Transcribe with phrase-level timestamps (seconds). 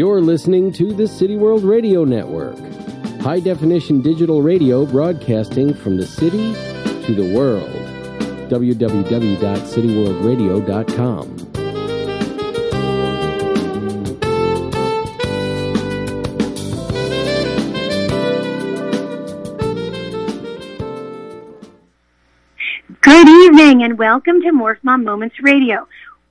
[0.00, 2.58] You're listening to the City World Radio Network,
[3.20, 6.54] high definition digital radio broadcasting from the city
[7.04, 7.68] to the world.
[8.48, 11.36] www.cityworldradio.com.
[23.02, 25.86] Good evening and welcome to Morph Mom Moments Radio.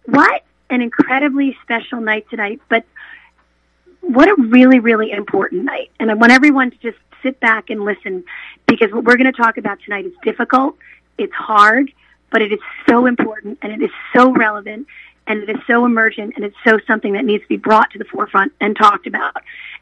[0.05, 2.83] What an incredibly special night tonight, but
[4.09, 5.91] what a really, really important night.
[5.99, 8.23] And I want everyone to just sit back and listen
[8.65, 10.75] because what we're going to talk about tonight is difficult,
[11.17, 11.91] it's hard,
[12.31, 14.87] but it is so important and it is so relevant
[15.27, 17.99] and it is so emergent and it's so something that needs to be brought to
[17.99, 19.35] the forefront and talked about.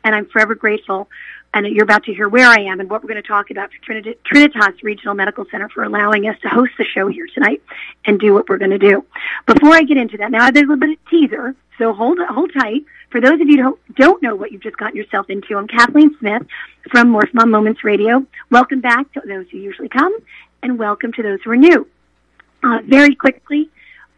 [0.03, 1.09] And I'm forever grateful.
[1.53, 3.69] And you're about to hear where I am and what we're going to talk about
[3.71, 7.63] for Trinitas Regional Medical Center for allowing us to host the show here tonight
[8.03, 9.05] and do what we're going to do.
[9.45, 12.51] Before I get into that, now there's a little bit of teaser, so hold hold
[12.53, 12.83] tight.
[13.09, 16.15] For those of you who don't know what you've just gotten yourself into, I'm Kathleen
[16.19, 16.43] Smith
[16.91, 18.25] from Morph Mom Moments Radio.
[18.49, 20.17] Welcome back to those who usually come,
[20.63, 21.87] and welcome to those who are new.
[22.63, 23.69] Uh, very quickly,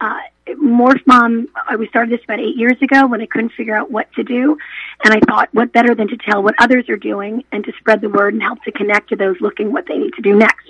[0.01, 3.75] uh, Morph Mom, uh, we started this about eight years ago when I couldn't figure
[3.75, 4.57] out what to do.
[5.03, 8.01] And I thought, what better than to tell what others are doing and to spread
[8.01, 10.69] the word and help to connect to those looking what they need to do next.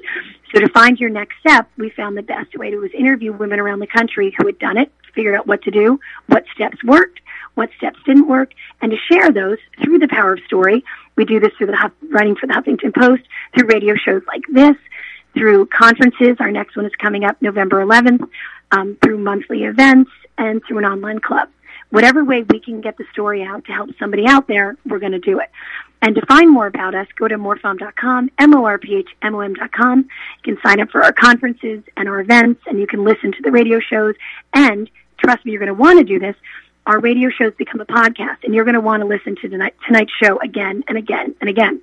[0.54, 3.60] So to find your next step, we found the best way to was interview women
[3.60, 7.20] around the country who had done it, figured out what to do, what steps worked,
[7.56, 10.84] what steps didn't work, and to share those through the power of story.
[11.16, 14.78] We do this through the writing for the Huffington Post, through radio shows like this,
[15.34, 16.38] through conferences.
[16.40, 18.28] Our next one is coming up November 11th
[18.72, 21.50] um, through monthly events and through an online club.
[21.90, 25.12] Whatever way we can get the story out to help somebody out there, we're going
[25.12, 25.50] to do it.
[26.02, 30.00] And to find more about us, go to morphmom.com, M-O-R-P-H-M-O-M.com.
[30.00, 33.42] You can sign up for our conferences and our events, and you can listen to
[33.42, 34.16] the radio shows.
[34.54, 36.36] And trust me, you're going to want to do this.
[36.86, 39.76] Our radio shows become a podcast, and you're going to want to listen to tonight,
[39.86, 41.81] tonight's show again and again and again.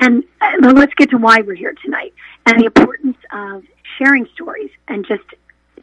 [0.00, 2.14] And uh, let's get to why we're here tonight
[2.46, 3.64] and the importance of
[3.98, 5.22] sharing stories and just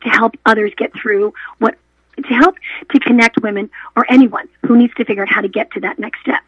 [0.02, 1.78] to help others get through what
[2.18, 2.56] to help
[2.92, 6.00] to connect women or anyone who needs to figure out how to get to that
[6.00, 6.42] next step.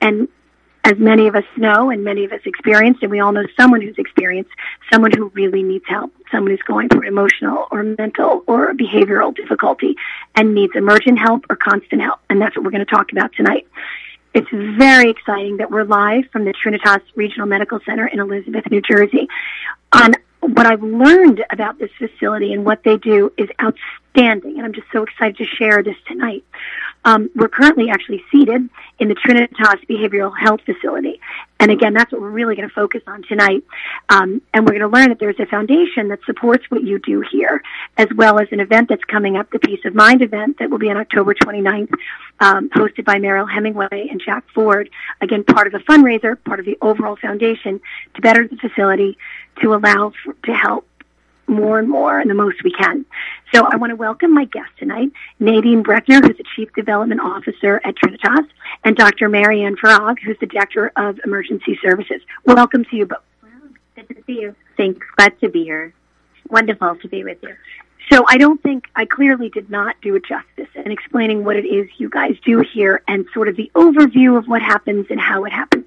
[0.00, 0.26] And
[0.84, 3.80] as many of us know and many of us experienced, and we all know someone
[3.80, 4.50] who's experienced,
[4.92, 9.94] someone who really needs help, someone who's going through emotional or mental or behavioral difficulty
[10.34, 12.18] and needs emergent help or constant help.
[12.28, 13.66] And that's what we're going to talk about tonight.
[14.34, 18.80] It's very exciting that we're live from the Trinitas Regional Medical Center in Elizabeth, New
[18.80, 19.28] Jersey.
[19.92, 24.72] On what I've learned about this facility and what they do is outstanding, and I'm
[24.72, 26.44] just so excited to share this tonight.
[27.04, 28.68] Um, we're currently actually seated
[28.98, 31.20] in the Trinitas Behavioral Health Facility,
[31.62, 33.62] and again, that's what we're really going to focus on tonight.
[34.08, 37.20] Um, and we're going to learn that there's a foundation that supports what you do
[37.20, 37.62] here,
[37.96, 40.78] as well as an event that's coming up, the Peace of Mind event that will
[40.78, 41.92] be on October 29th,
[42.40, 44.90] um, hosted by Mariel Hemingway and Jack Ford.
[45.20, 47.80] Again, part of a fundraiser, part of the overall foundation
[48.14, 49.16] to better the facility,
[49.60, 50.88] to allow for, to help
[51.46, 53.04] more and more and the most we can.
[53.54, 57.82] So I want to welcome my guest tonight, Nadine Breckner, who's the Chief Development Officer
[57.84, 58.48] at Trinitas,
[58.82, 59.28] and Dr.
[59.28, 62.22] Marianne Farag, who's the Director of Emergency Services.
[62.46, 63.18] Welcome to you both.
[63.94, 64.56] Good to see you.
[64.78, 65.06] Thanks.
[65.16, 65.92] Glad to be here.
[66.48, 67.54] Wonderful to be with you.
[68.10, 71.66] So I don't think I clearly did not do it justice in explaining what it
[71.66, 75.44] is you guys do here and sort of the overview of what happens and how
[75.44, 75.84] it happens.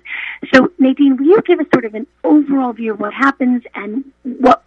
[0.53, 4.05] So Nadine, will you give us sort of an overall view of what happens and
[4.23, 4.63] what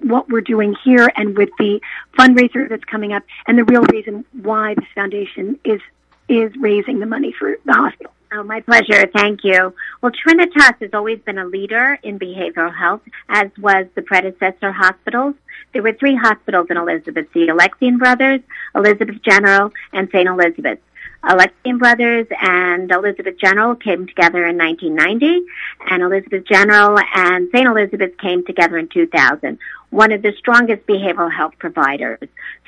[0.00, 1.80] what we're doing here and with the
[2.18, 5.80] fundraiser that's coming up and the real reason why this foundation is
[6.28, 8.12] is raising the money for the hospital.
[8.32, 9.06] Oh, my pleasure.
[9.06, 9.72] Thank you.
[10.02, 15.36] Well, Trinitas has always been a leader in behavioral health, as was the predecessor hospitals.
[15.72, 18.40] There were three hospitals in Elizabeth, the Alexian Brothers,
[18.74, 20.28] Elizabeth General, and St.
[20.28, 20.80] Elizabeth.
[21.24, 25.46] Alexian Brothers and Elizabeth General came together in 1990,
[25.90, 27.66] and Elizabeth General and St.
[27.66, 29.58] Elizabeth came together in 2000
[29.96, 32.18] one of the strongest behavioral health providers.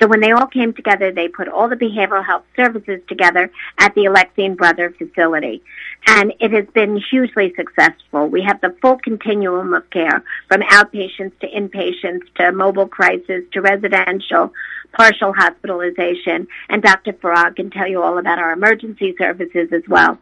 [0.01, 3.93] So when they all came together, they put all the behavioral health services together at
[3.93, 5.61] the Alexian Brother facility.
[6.07, 8.27] And it has been hugely successful.
[8.27, 13.61] We have the full continuum of care from outpatients to inpatients to mobile crisis to
[13.61, 14.51] residential,
[14.93, 16.47] partial hospitalization.
[16.67, 17.13] And Dr.
[17.13, 20.17] Farag can tell you all about our emergency services as well.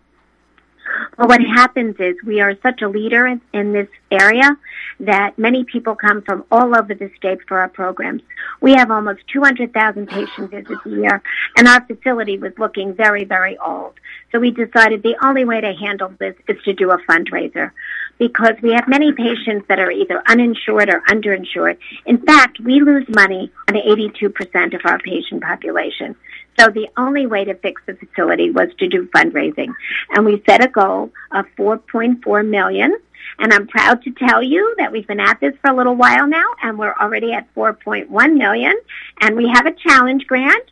[1.18, 4.58] Well, what happens is we are such a leader in, in, this area
[5.00, 8.22] that many people come from all over the state for our programs.
[8.62, 11.22] We have almost 200,000 patient visits a year,
[11.58, 13.94] and our facility was looking very, very old.
[14.32, 17.72] So we decided the only way to handle this is to do a fundraiser.
[18.20, 21.78] because we have many patients that are either uninsured or underinsured.
[22.06, 26.16] In fact, we lose money on 82% of our patient population.
[26.60, 29.74] So the only way to fix the facility was to do fundraising.
[30.10, 32.98] And we set a goal of 4.4 million.
[33.40, 36.28] And I'm proud to tell you that we've been at this for a little while
[36.28, 38.76] now and we're already at 4.1 million
[39.22, 40.64] and we have a challenge grant.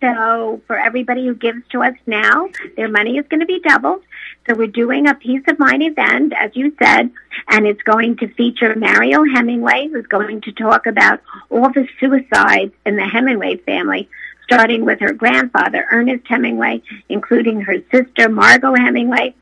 [0.00, 4.02] So for everybody who gives to us now, their money is going to be doubled.
[4.46, 7.10] So we're doing a peace of mind event, as you said,
[7.48, 11.20] and it's going to feature Mariel Hemingway, who's going to talk about
[11.50, 14.08] all the suicides in the Hemingway family
[14.44, 19.34] starting with her grandfather, Ernest Hemingway, including her sister, Margaux Hemingway.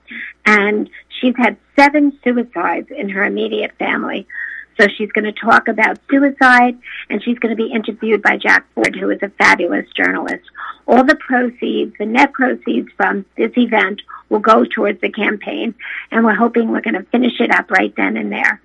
[0.46, 0.88] And
[1.20, 4.26] she's had seven suicides in her immediate family.
[4.80, 6.78] So she's going to talk about suicide
[7.10, 10.44] and she's going to be interviewed by Jack Ford, who is a fabulous journalist.
[10.86, 15.74] All the proceeds, the net proceeds from this event will go towards the campaign
[16.10, 18.60] and we're hoping we're going to finish it up right then and there.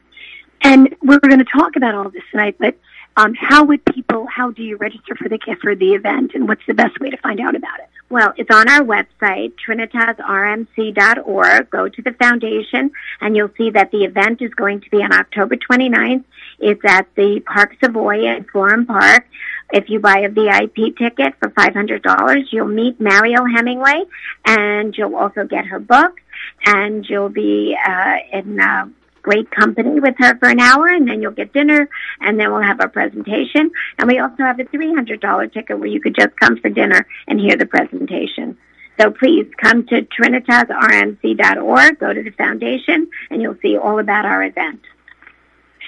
[0.62, 2.76] And we're going to talk about all this tonight, but
[3.18, 6.66] um, how would people, how do you register for the for the event, and what's
[6.68, 7.90] the best way to find out about it?
[8.10, 11.70] Well, it's on our website, trinitasrmc.org.
[11.70, 15.12] Go to the foundation, and you'll see that the event is going to be on
[15.12, 16.24] October 29th.
[16.60, 19.28] It's at the Park Savoy in Florham Park.
[19.74, 24.06] If you buy a VIP ticket for $500, you'll meet Mariel Hemingway,
[24.46, 26.22] and you'll also get her book,
[26.66, 28.88] and you'll be uh, in uh,
[29.28, 31.90] great company with her for an hour and then you'll get dinner
[32.22, 33.70] and then we'll have our presentation.
[33.98, 37.38] And we also have a $300 ticket where you could just come for dinner and
[37.38, 38.58] hear the presentation.
[38.98, 44.44] So please come to trinitasrmc.org, go to the foundation, and you'll see all about our
[44.44, 44.80] event.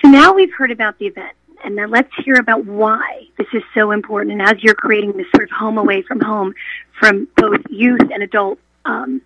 [0.01, 3.63] So now we've heard about the event, and now let's hear about why this is
[3.73, 4.33] so important.
[4.33, 6.53] And as you're creating this sort of home away from home
[6.99, 9.21] from both youth and adult, um,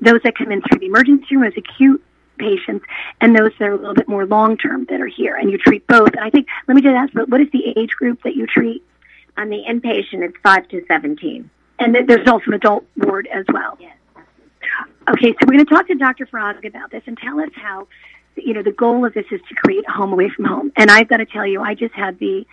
[0.00, 2.02] those that come in through the emergency room as acute
[2.38, 2.84] patients
[3.20, 5.58] and those that are a little bit more long term that are here, and you
[5.58, 6.10] treat both.
[6.10, 8.84] And I think, let me just ask, what is the age group that you treat?
[9.38, 11.50] On the inpatient, it's 5 to 17.
[11.78, 13.76] And there's also an adult ward as well.
[13.78, 13.96] Yes.
[15.08, 16.26] Okay, so we're going to talk to Dr.
[16.26, 17.86] Farag about this and tell us how,
[18.34, 20.72] you know, the goal of this is to create a home away from home.
[20.74, 22.46] And I've got to tell you, I just had the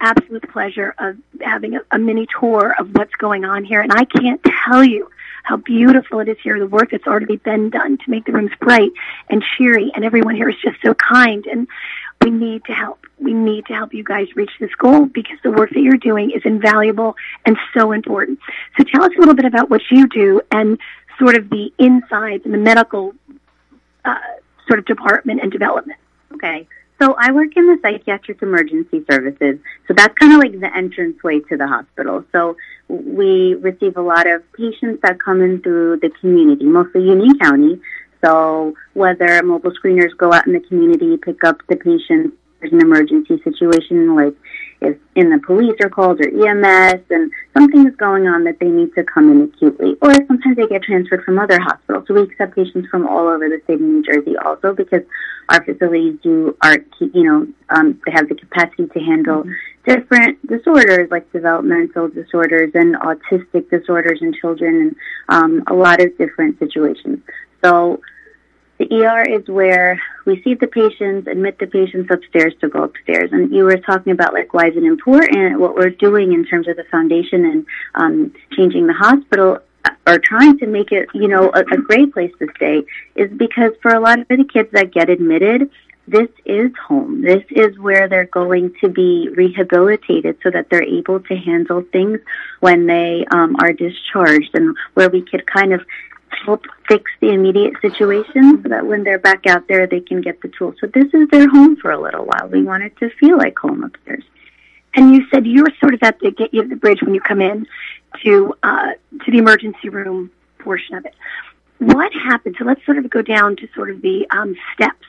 [0.00, 3.80] absolute pleasure of having a, a mini tour of what's going on here.
[3.80, 5.10] And I can't tell you
[5.42, 8.52] how beautiful it is here, the work that's already been done to make the rooms
[8.60, 8.90] bright
[9.28, 11.46] and cheery, and everyone here is just so kind.
[11.46, 11.66] And
[12.22, 13.06] we need to help.
[13.18, 16.30] We need to help you guys reach this goal because the work that you're doing
[16.30, 17.16] is invaluable
[17.46, 18.38] and so important.
[18.76, 20.78] So tell us a little bit about what you do and
[21.18, 23.14] sort of the insides and the medical
[24.04, 24.14] uh,
[24.66, 25.98] sort of department and development.
[26.32, 26.66] Okay.
[27.00, 29.58] So I work in the psychiatric emergency services.
[29.88, 32.24] So that's kind of like the entrance way to the hospital.
[32.30, 32.56] So
[32.88, 37.80] we receive a lot of patients that come in through the community, mostly Union County.
[38.22, 42.80] So whether mobile screeners go out in the community, pick up the patients, there's an
[42.80, 44.34] emergency situation like
[44.80, 48.68] if in the police are called or EMS and something is going on that they
[48.68, 49.96] need to come in acutely.
[50.00, 52.06] Or sometimes they get transferred from other hospitals.
[52.08, 55.02] So we accept patients from all over the state of New Jersey also because
[55.50, 59.52] our facilities do are you know um, they have the capacity to handle mm-hmm.
[59.84, 64.96] different disorders like developmental disorders and autistic disorders in children and
[65.28, 67.18] um, a lot of different situations.
[67.62, 68.00] So
[68.80, 73.30] the ER is where we see the patients, admit the patients upstairs to go upstairs.
[73.30, 75.60] And you were talking about like why is it important?
[75.60, 79.58] What we're doing in terms of the foundation and um, changing the hospital
[80.06, 82.82] or trying to make it, you know, a, a great place to stay
[83.16, 85.70] is because for a lot of the kids that get admitted,
[86.08, 87.20] this is home.
[87.20, 92.18] This is where they're going to be rehabilitated so that they're able to handle things
[92.60, 95.82] when they um, are discharged and where we could kind of
[96.44, 100.40] help fix the immediate situation so that when they're back out there, they can get
[100.42, 100.74] the tools.
[100.80, 102.48] So this is their home for a little while.
[102.48, 104.24] We want it to feel like home upstairs.
[104.94, 107.40] And you said you're sort of at the get you the bridge when you come
[107.40, 107.66] in
[108.24, 108.92] to uh,
[109.24, 111.14] to the emergency room portion of it.
[111.78, 112.56] What happens?
[112.58, 115.06] So let's sort of go down to sort of the um, steps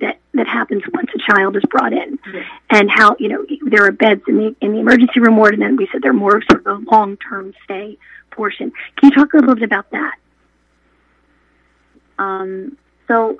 [0.00, 2.38] that that happens once a child is brought in, mm-hmm.
[2.70, 5.62] and how you know there are beds in the in the emergency room ward, and
[5.62, 7.98] then we said they're more sort of a long term stay
[8.30, 8.72] portion.
[8.96, 10.16] Can you talk a little bit about that?
[12.18, 12.76] Um,
[13.08, 13.38] so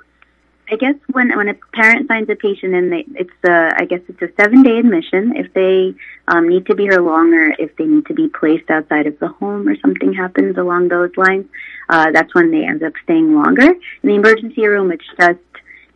[0.71, 4.01] I guess when when a parent signs a patient in, they, it's a I guess
[4.09, 5.37] it's a seven day admission.
[5.37, 5.95] If they
[6.29, 9.29] um, need to be here longer, if they need to be placed outside of the
[9.29, 11.47] home or something happens along those lines,
[11.89, 13.71] uh, that's when they end up staying longer.
[13.71, 15.39] In the emergency room, it's just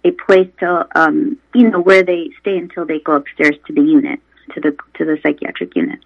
[0.05, 3.83] a place to um, you know where they stay until they go upstairs to the
[3.83, 4.21] unit
[4.55, 5.99] to the to the psychiatric unit.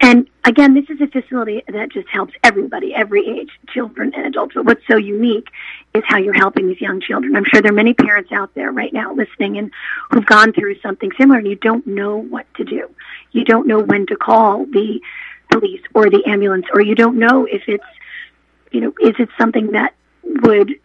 [0.00, 4.54] And again, this is a facility that just helps everybody, every age, children and adults.
[4.54, 5.48] But what's so unique
[5.94, 7.34] is how you're helping these young children.
[7.34, 9.72] I'm sure there are many parents out there right now listening and
[10.10, 12.88] who've gone through something similar and you don't know what to do.
[13.32, 15.00] You don't know when to call the
[15.50, 17.84] police or the ambulance or you don't know if it's,
[18.70, 20.78] you know, is it something that would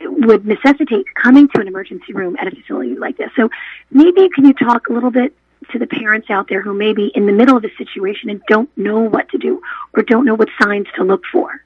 [0.00, 3.30] would necessitate coming to an emergency room at a facility like this.
[3.34, 3.50] So
[3.90, 5.34] maybe can you talk a little bit
[5.72, 8.40] to the parents out there who may be in the middle of a situation and
[8.48, 9.60] don't know what to do
[9.94, 11.62] or don't know what signs to look for?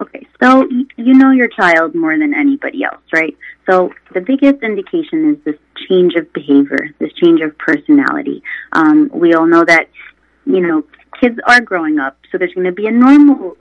[0.00, 3.36] Okay, so you know your child more than anybody else, right?
[3.66, 8.42] So the biggest indication is this change of behavior, this change of personality.
[8.72, 9.88] Um, we all know that,
[10.44, 10.82] you know,
[11.20, 13.56] kids are growing up, so there's going to be a normal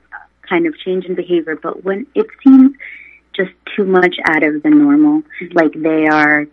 [0.50, 2.76] kind of change in behavior, but when it seems
[3.34, 5.58] just too much out of the normal, mm-hmm.
[5.58, 6.48] like they are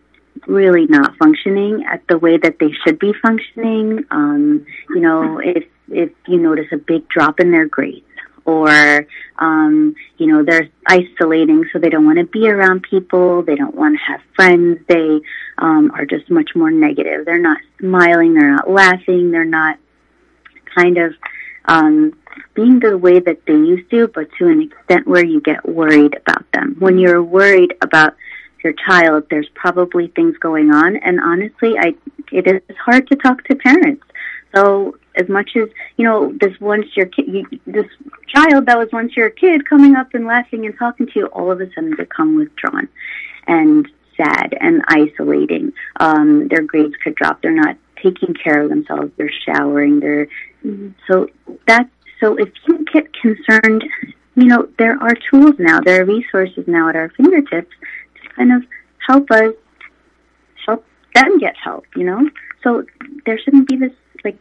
[0.47, 4.04] really not functioning at the way that they should be functioning.
[4.11, 8.04] Um, you know, if if you notice a big drop in their grades,
[8.45, 9.07] or
[9.38, 13.42] um, you know they're isolating, so they don't want to be around people.
[13.42, 14.80] They don't want to have friends.
[14.88, 15.21] They
[15.59, 17.25] um, are just much more negative.
[17.25, 18.35] They're not smiling.
[18.35, 19.30] They're not laughing.
[19.30, 19.78] They're not
[20.75, 21.14] kind of
[21.66, 22.18] um,
[22.54, 26.16] being the way that they used to, but to an extent where you get worried
[26.16, 26.76] about them.
[26.78, 28.14] When you're worried about
[28.62, 30.97] your child, there's probably things going on.
[30.97, 31.95] And honestly, I
[32.33, 34.05] it is hard to talk to parents.
[34.55, 37.87] So as much as you know, this once your kid, this
[38.29, 41.50] child that was once your kid coming up and laughing and talking to you, all
[41.50, 42.88] of a sudden become withdrawn
[43.47, 45.73] and sad and isolating.
[46.00, 47.43] Um, their grades could drop.
[47.43, 49.11] They're not taking care of themselves.
[49.17, 50.00] They're showering.
[50.00, 50.29] They're
[51.07, 51.29] so
[51.67, 53.85] that's so if you get concerned,
[54.35, 55.81] you know there are tools now.
[55.81, 57.75] There are resources now at our fingertips
[58.38, 58.62] kind of
[59.07, 59.52] help us
[60.64, 62.30] help them get help, you know?
[62.62, 62.85] So
[63.26, 63.92] there shouldn't be this
[64.25, 64.38] like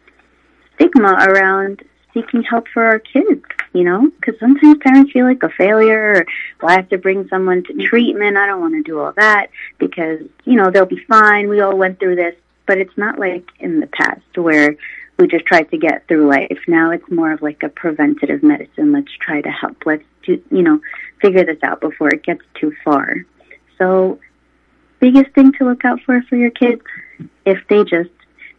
[0.76, 4.10] stigma around seeking help for our kids, you know?
[4.20, 6.26] Because sometimes parents feel like a failure or,
[6.62, 8.38] well, I have to bring someone to treatment.
[8.38, 11.50] I don't want to do all that because, you know, they'll be fine.
[11.50, 12.36] We all went through this.
[12.66, 14.76] But it's not like in the past where
[15.18, 16.60] we just tried to get through life.
[16.68, 18.92] Now it's more of like a preventative medicine.
[18.92, 19.78] Let's try to help.
[19.86, 20.82] Let's do, you know,
[21.22, 23.26] figure this out before it gets too far.
[23.78, 24.20] So,
[25.00, 26.82] biggest thing to look out for for your kids
[27.46, 28.10] if they just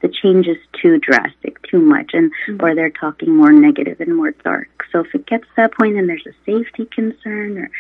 [0.01, 2.65] the change is too drastic, too much, and mm-hmm.
[2.65, 4.69] or they're talking more negative and more dark.
[4.93, 7.71] So if it gets to that point and there's a safety concern, or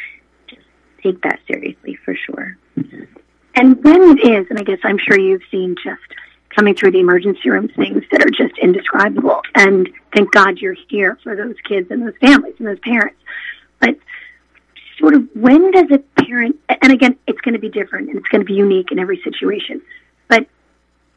[0.48, 0.62] just
[1.02, 2.58] take that seriously for sure.
[3.54, 6.02] And when it is, and I guess I'm sure you've seen just
[6.54, 9.42] coming through the emergency room things that are just indescribable.
[9.54, 13.18] And thank God you're here for those kids and those families and those parents.
[13.80, 13.96] But
[14.98, 18.28] sort of when does a parent, and again, it's going to be different and it's
[18.28, 19.80] going to be unique in every situation,
[20.28, 20.46] but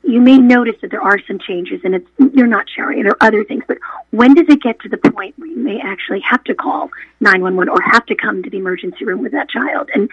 [0.03, 3.43] you may notice that there are some changes and it's, you're not showering or other
[3.43, 3.77] things, but
[4.09, 7.69] when does it get to the point where you may actually have to call 911
[7.69, 9.89] or have to come to the emergency room with that child?
[9.93, 10.09] And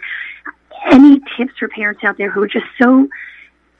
[0.90, 3.08] any tips for parents out there who are just so,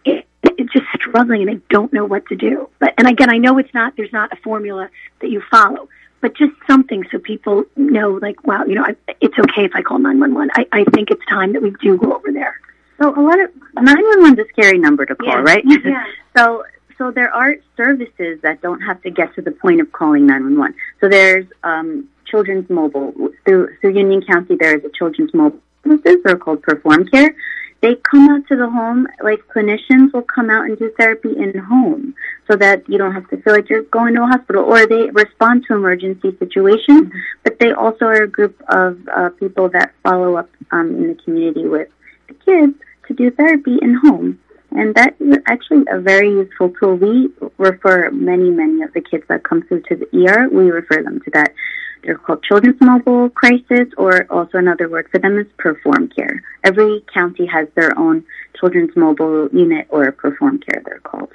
[0.04, 2.70] it, it's just struggling and they don't know what to do.
[2.78, 4.88] But, and again, I know it's not, there's not a formula
[5.20, 5.88] that you follow,
[6.20, 9.82] but just something so people know, like, wow, you know, I, it's okay if I
[9.82, 10.50] call 911.
[10.54, 12.60] I, I think it's time that we do go over there.
[13.00, 15.42] So a lot of 911 is a scary number to call, yeah.
[15.42, 15.64] right?
[15.84, 16.04] Yeah.
[16.36, 16.64] so
[16.96, 20.74] so there are services that don't have to get to the point of calling 911.
[21.00, 24.56] So there's um, Children's Mobile through through Union County.
[24.56, 26.16] There is a Children's Mobile services.
[26.24, 27.34] They're called Perform Care,
[27.80, 31.56] they come out to the home, like clinicians will come out and do therapy in
[31.56, 32.14] home
[32.50, 35.10] so that you don't have to feel like you're going to a hospital or they
[35.10, 37.12] respond to emergency situations,
[37.44, 41.14] but they also are a group of uh, people that follow up um, in the
[41.22, 41.88] community with
[42.26, 42.74] the kids
[43.06, 44.40] to do therapy in home.
[44.72, 46.96] And that is actually a very useful tool.
[46.96, 51.02] We refer many, many of the kids that come through to the ER, we refer
[51.02, 51.54] them to that
[52.02, 56.42] they're called Children's Mobile Crisis, or also another word for them is Perform Care.
[56.64, 58.24] Every county has their own
[58.58, 61.30] Children's Mobile Unit or Perform Care, they're called.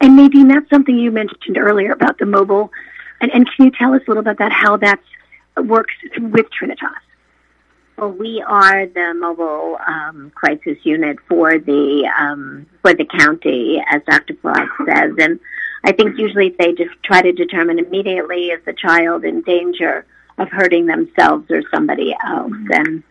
[0.00, 2.70] And Nadine, that's something you mentioned earlier about the mobile.
[3.20, 5.00] And, and can you tell us a little about that, how that
[5.56, 7.00] works with Trinitas?
[7.96, 14.02] Well, we are the mobile um, crisis unit for the um, for the county, as
[14.06, 14.34] Dr.
[14.34, 15.40] Flood says, and
[15.86, 20.04] I think usually they just try to determine immediately is the child in danger
[20.36, 22.52] of hurting themselves or somebody else.
[22.70, 23.04] And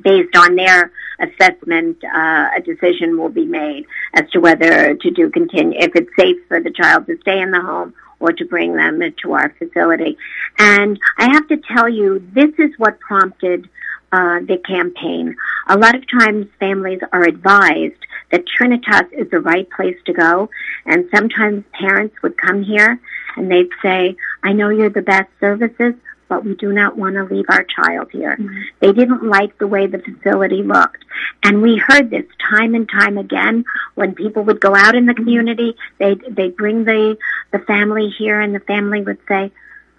[0.00, 5.28] based on their assessment, uh, a decision will be made as to whether to do
[5.28, 8.76] continue, if it's safe for the child to stay in the home or to bring
[8.76, 10.16] them to our facility.
[10.56, 13.68] And I have to tell you, this is what prompted
[14.12, 15.36] uh, the campaign.
[15.68, 20.50] A lot of times families are advised that Trinitas is the right place to go,
[20.86, 23.00] and sometimes parents would come here
[23.36, 25.94] and they'd say, I know you're the best services,
[26.28, 28.36] but we do not want to leave our child here.
[28.36, 28.62] Mm-hmm.
[28.80, 31.04] They didn't like the way the facility looked.
[31.42, 35.14] And we heard this time and time again when people would go out in the
[35.14, 37.18] community, they'd, they'd bring the,
[37.52, 39.52] the family here and the family would say,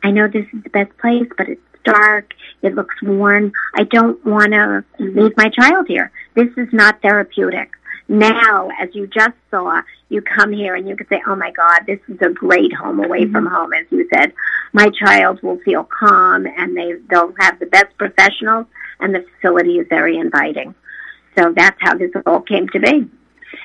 [0.04, 2.34] I know this is the best place, but it's dark.
[2.62, 3.54] It looks worn.
[3.76, 6.12] I don't want to leave my child here.
[6.34, 7.72] This is not therapeutic.
[8.08, 11.82] Now, as you just saw, you come here and you can say, oh my God,
[11.88, 13.34] this is a great home away mm-hmm.
[13.34, 14.34] from home, as you said.
[14.74, 18.68] My child will feel calm and they, they'll have the best professionals
[19.00, 20.76] and the facility is very inviting.
[21.38, 23.10] So that's how this all came to be.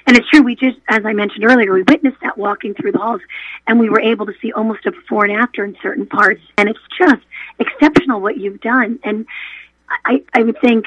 [0.07, 2.99] And it's true, we just, as I mentioned earlier, we witnessed that walking through the
[2.99, 3.21] halls
[3.67, 6.41] and we were able to see almost a before and after in certain parts.
[6.57, 7.23] And it's just
[7.61, 8.99] exceptional what you've done.
[9.05, 9.27] And
[10.05, 10.87] I, I would think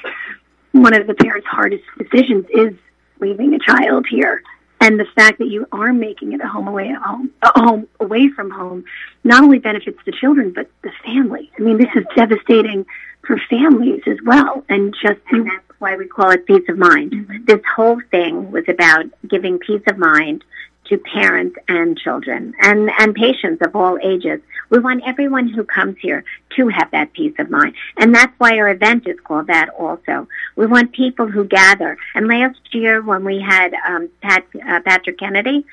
[0.72, 2.74] one of the parents' hardest decisions is
[3.20, 4.42] leaving a child here.
[4.82, 7.88] And the fact that you are making it a home away at home, a home
[8.02, 8.84] away from home,
[9.24, 11.50] not only benefits the children but the family.
[11.58, 12.86] I mean, this is devastating
[13.26, 17.12] for families as well, and just and that's why we call it peace of mind.
[17.12, 17.46] Mm-hmm.
[17.46, 20.44] This whole thing was about giving peace of mind
[20.86, 24.42] to parents and children and, and patients of all ages.
[24.70, 26.24] We want everyone who comes here
[26.58, 27.76] to have that peace of mind.
[27.98, 30.28] And that's why our event is called that also.
[30.56, 31.98] We want people who gather.
[32.16, 35.66] And last year when we had um, Pat, uh, Patrick Kennedy,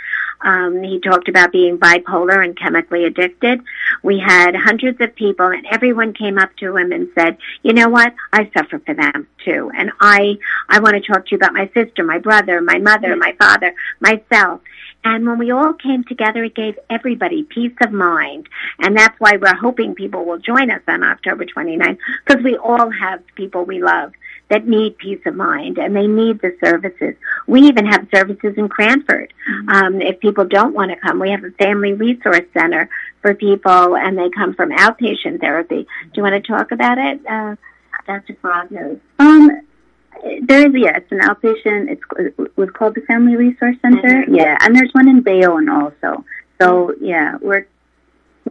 [0.42, 3.62] um, he talked about being bipolar and chemically addicted.
[4.02, 7.88] We had hundreds of people and everyone came up to him and said, you know
[7.88, 8.14] what?
[8.32, 9.70] I suffer for them too.
[9.76, 10.38] And I,
[10.68, 13.74] I want to talk to you about my sister, my brother, my mother, my father,
[14.00, 14.60] myself.
[15.04, 18.48] And when we all came together, it gave everybody peace of mind.
[18.80, 22.90] And that's why we're hoping people will join us on October 29th, because we all
[22.90, 24.12] have people we love
[24.50, 27.14] that need peace of mind and they need the services.
[27.46, 29.32] We even have services in Cranford.
[29.48, 29.68] Mm-hmm.
[29.68, 32.90] Um, if people don't want to come, we have a family resource center
[33.22, 35.86] for people and they come from outpatient therapy.
[36.02, 37.24] Do you want to talk about it?
[37.26, 37.56] Uh,
[38.06, 38.34] Dr.
[38.42, 39.00] Frognos.
[39.20, 39.62] Um,
[40.42, 41.90] there is, yeah, it's an outpatient.
[41.90, 44.22] It's it was called the Family Resource Center.
[44.22, 44.34] Mm-hmm.
[44.34, 46.24] Yeah, and there's one in Bayonne also.
[46.60, 47.66] So yeah, we're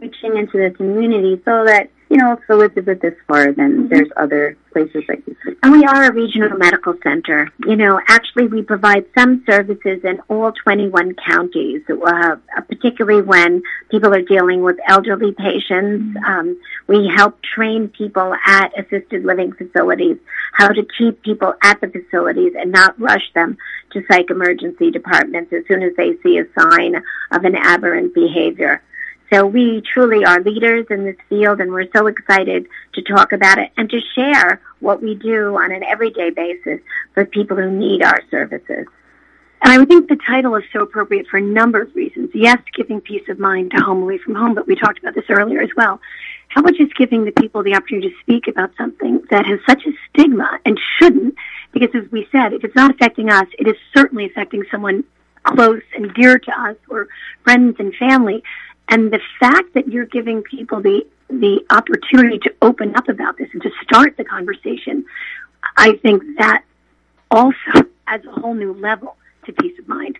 [0.00, 3.88] reaching into the community so that you know, if Elizabeth is far, then mm-hmm.
[3.88, 5.36] there's other places like this.
[5.62, 7.48] And we are a regional medical center.
[7.64, 12.36] You know, actually, we provide some services in all 21 counties, uh,
[12.68, 13.62] particularly when
[13.92, 16.16] people are dealing with elderly patients.
[16.16, 16.24] Mm-hmm.
[16.24, 20.18] Um, we help train people at assisted living facilities
[20.52, 23.56] how to keep people at the facilities and not rush them
[23.92, 26.96] to psych emergency departments as soon as they see a sign
[27.30, 28.82] of an aberrant behavior.
[29.32, 33.58] So we truly are leaders in this field and we're so excited to talk about
[33.58, 36.80] it and to share what we do on an everyday basis
[37.14, 38.86] for people who need our services.
[39.62, 42.30] And I think the title is so appropriate for a number of reasons.
[42.34, 45.28] Yes, giving peace of mind to home away from home, but we talked about this
[45.28, 46.00] earlier as well.
[46.48, 49.84] How much is giving the people the opportunity to speak about something that has such
[49.86, 51.34] a stigma and shouldn't?
[51.72, 55.04] Because as we said, if it's not affecting us, it is certainly affecting someone
[55.44, 57.08] close and dear to us or
[57.44, 58.42] friends and family.
[58.90, 63.48] And the fact that you're giving people the the opportunity to open up about this
[63.52, 65.04] and to start the conversation,
[65.76, 66.64] I think that
[67.30, 70.18] also adds a whole new level to peace of mind.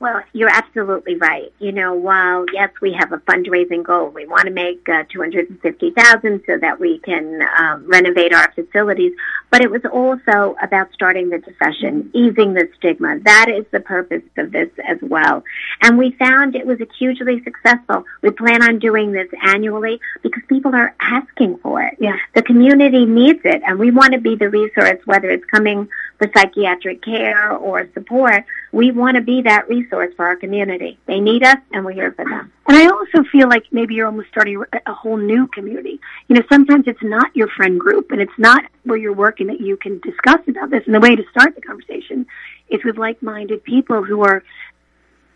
[0.00, 1.52] Well, you're absolutely right.
[1.58, 5.20] You know, while yes, we have a fundraising goal, we want to make uh, two
[5.20, 9.12] hundred and fifty thousand so that we can uh, renovate our facilities.
[9.50, 13.18] But it was also about starting the discussion, easing the stigma.
[13.24, 15.44] That is the purpose of this as well.
[15.82, 18.04] And we found it was hugely successful.
[18.22, 21.96] We plan on doing this annually because people are asking for it.
[22.00, 22.16] Yeah.
[22.34, 26.30] The community needs it, and we want to be the resource, whether it's coming for
[26.34, 28.46] psychiatric care or support.
[28.72, 30.98] We want to be that resource for our community.
[31.06, 32.52] They need us, and we're here for them.
[32.68, 35.98] And I also feel like maybe you're almost starting a whole new community.
[36.28, 39.60] You know, sometimes it's not your friend group, and it's not where you're working that
[39.60, 40.84] you can discuss about this.
[40.86, 42.26] And the way to start the conversation
[42.68, 44.44] is with like-minded people who are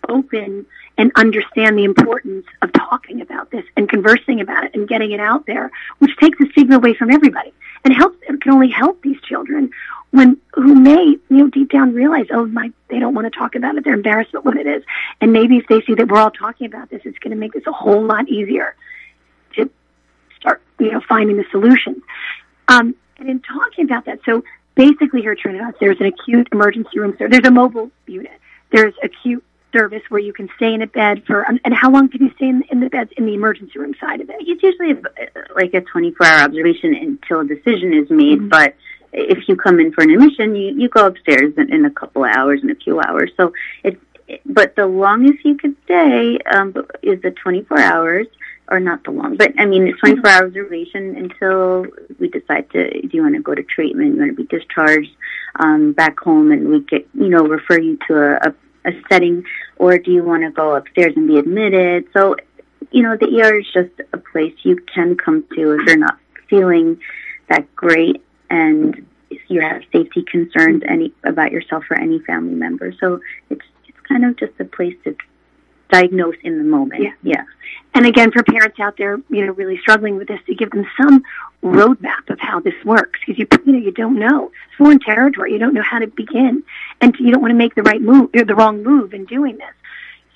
[0.09, 5.13] open and understand the importance of talking about this and conversing about it and getting
[5.13, 7.53] it out there, which takes the stigma away from everybody
[7.85, 9.71] and helps, it can only help these children
[10.11, 13.57] when who may you know deep down realize oh my they don't want to talk
[13.57, 14.83] about it they're embarrassed about what it is.
[15.21, 17.53] And maybe if they see that we're all talking about this it's going to make
[17.53, 18.77] this a whole lot easier
[19.57, 19.69] to
[20.39, 22.03] start you know finding the solutions
[22.69, 24.45] um, and in talking about that so
[24.77, 28.41] basically here at Trinitas there's an acute emergency room there's a mobile unit.
[28.71, 29.45] There's acute
[29.77, 32.49] service where you can stay in a bed for and how long can you stay
[32.49, 34.95] in, in the beds in the emergency room side of it it's usually
[35.57, 38.49] like a 24 hour observation until a decision is made mm-hmm.
[38.49, 38.75] but
[39.15, 42.25] if you come in for an admission, you, you go upstairs in, in a couple
[42.25, 43.31] of hours, in a few hours.
[43.37, 44.01] So it's,
[44.45, 48.27] but the longest you could stay um, is the 24 hours,
[48.69, 51.87] or not the long, but I mean, it's 24 hour observation until
[52.19, 55.11] we decide to, do you want to go to treatment, you want to be discharged
[55.57, 58.55] um, back home, and we get, you know, refer you to a, a,
[58.91, 59.45] a setting,
[59.77, 62.07] or do you want to go upstairs and be admitted?
[62.13, 62.37] So,
[62.91, 66.19] you know, the ER is just a place you can come to if you're not
[66.49, 67.01] feeling
[67.49, 69.07] that great and
[69.49, 72.93] you have safety concerns any about yourself or any family member.
[73.01, 75.17] So it's it's kind of just a place to
[75.95, 77.03] diagnose in the moment.
[77.03, 77.13] Yeah.
[77.23, 77.45] yeah.
[77.95, 80.87] And again, for parents out there, you know, really struggling with this, to give them
[81.01, 81.23] some
[81.63, 84.47] roadmap of how this works, because you, you know, you don't know.
[84.47, 85.53] It's foreign territory.
[85.53, 86.65] You don't know how to begin,
[87.01, 89.57] and you don't want to make the right move, or the wrong move in doing
[89.59, 89.75] this.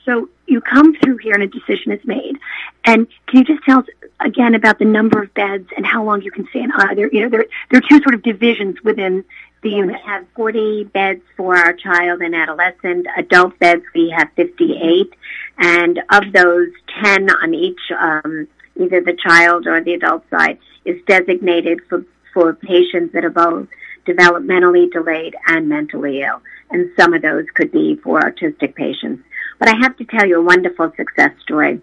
[0.05, 2.39] So you come through here and a decision is made.
[2.85, 3.87] And can you just tell us
[4.21, 7.11] again about the number of beds and how long you can stay in either?
[7.13, 9.25] You know, there, there are two sort of divisions within
[9.63, 10.01] the unit.
[10.05, 13.07] Have 40 beds for our child and adolescent.
[13.17, 15.13] Adult beds, we have 58.
[15.59, 16.69] And of those,
[17.03, 22.55] 10 on each, um, either the child or the adult side, is designated for, for
[22.55, 23.69] patients that are both
[24.07, 26.41] developmentally delayed and mentally ill.
[26.71, 29.23] And some of those could be for autistic patients.
[29.59, 31.81] But I have to tell you a wonderful success story.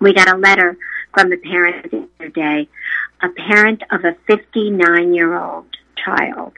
[0.00, 0.76] We got a letter
[1.14, 2.68] from the parent the other day,
[3.20, 6.54] a parent of a 59 year old child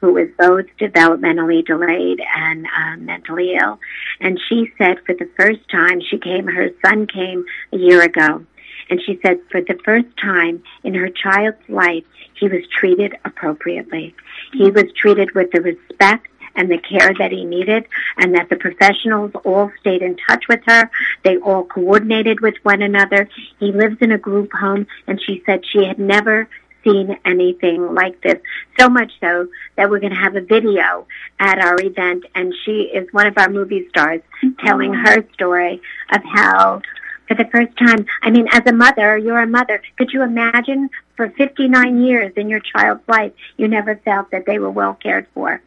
[0.00, 3.78] who was both developmentally delayed and uh, mentally ill.
[4.20, 8.44] And she said for the first time, she came, her son came a year ago,
[8.90, 14.14] and she said for the first time in her child's life, he was treated appropriately.
[14.52, 18.56] He was treated with the respect and the care that he needed and that the
[18.56, 20.90] professionals all stayed in touch with her.
[21.22, 23.28] They all coordinated with one another.
[23.60, 26.48] He lives in a group home and she said she had never
[26.88, 28.38] seen anything like this.
[28.78, 31.06] So much so that we're going to have a video
[31.38, 34.66] at our event and she is one of our movie stars mm-hmm.
[34.66, 35.80] telling her story
[36.12, 36.82] of how
[37.26, 38.06] for the first time.
[38.22, 39.82] I mean, as a mother, you're a mother.
[39.96, 44.60] Could you imagine for 59 years in your child's life, you never felt that they
[44.60, 45.60] were well cared for?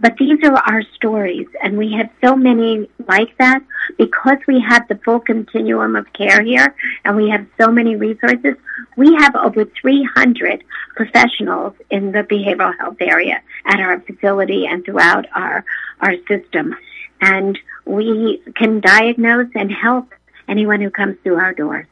[0.00, 3.62] But these are our stories, and we have so many like that
[3.96, 8.56] because we have the full continuum of care here, and we have so many resources.
[8.96, 10.64] We have over 300
[10.96, 15.64] professionals in the behavioral health area at our facility and throughout our
[16.00, 16.74] our system,
[17.20, 20.12] and we can diagnose and help
[20.48, 21.86] anyone who comes through our doors.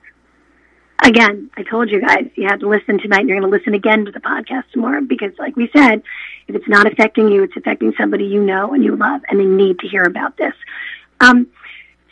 [1.04, 3.20] Again, I told you guys you had to listen tonight.
[3.20, 6.02] And you're going to listen again to the podcast tomorrow because, like we said,
[6.48, 9.44] if it's not affecting you, it's affecting somebody you know and you love, and they
[9.44, 10.54] need to hear about this.
[11.20, 11.48] Um,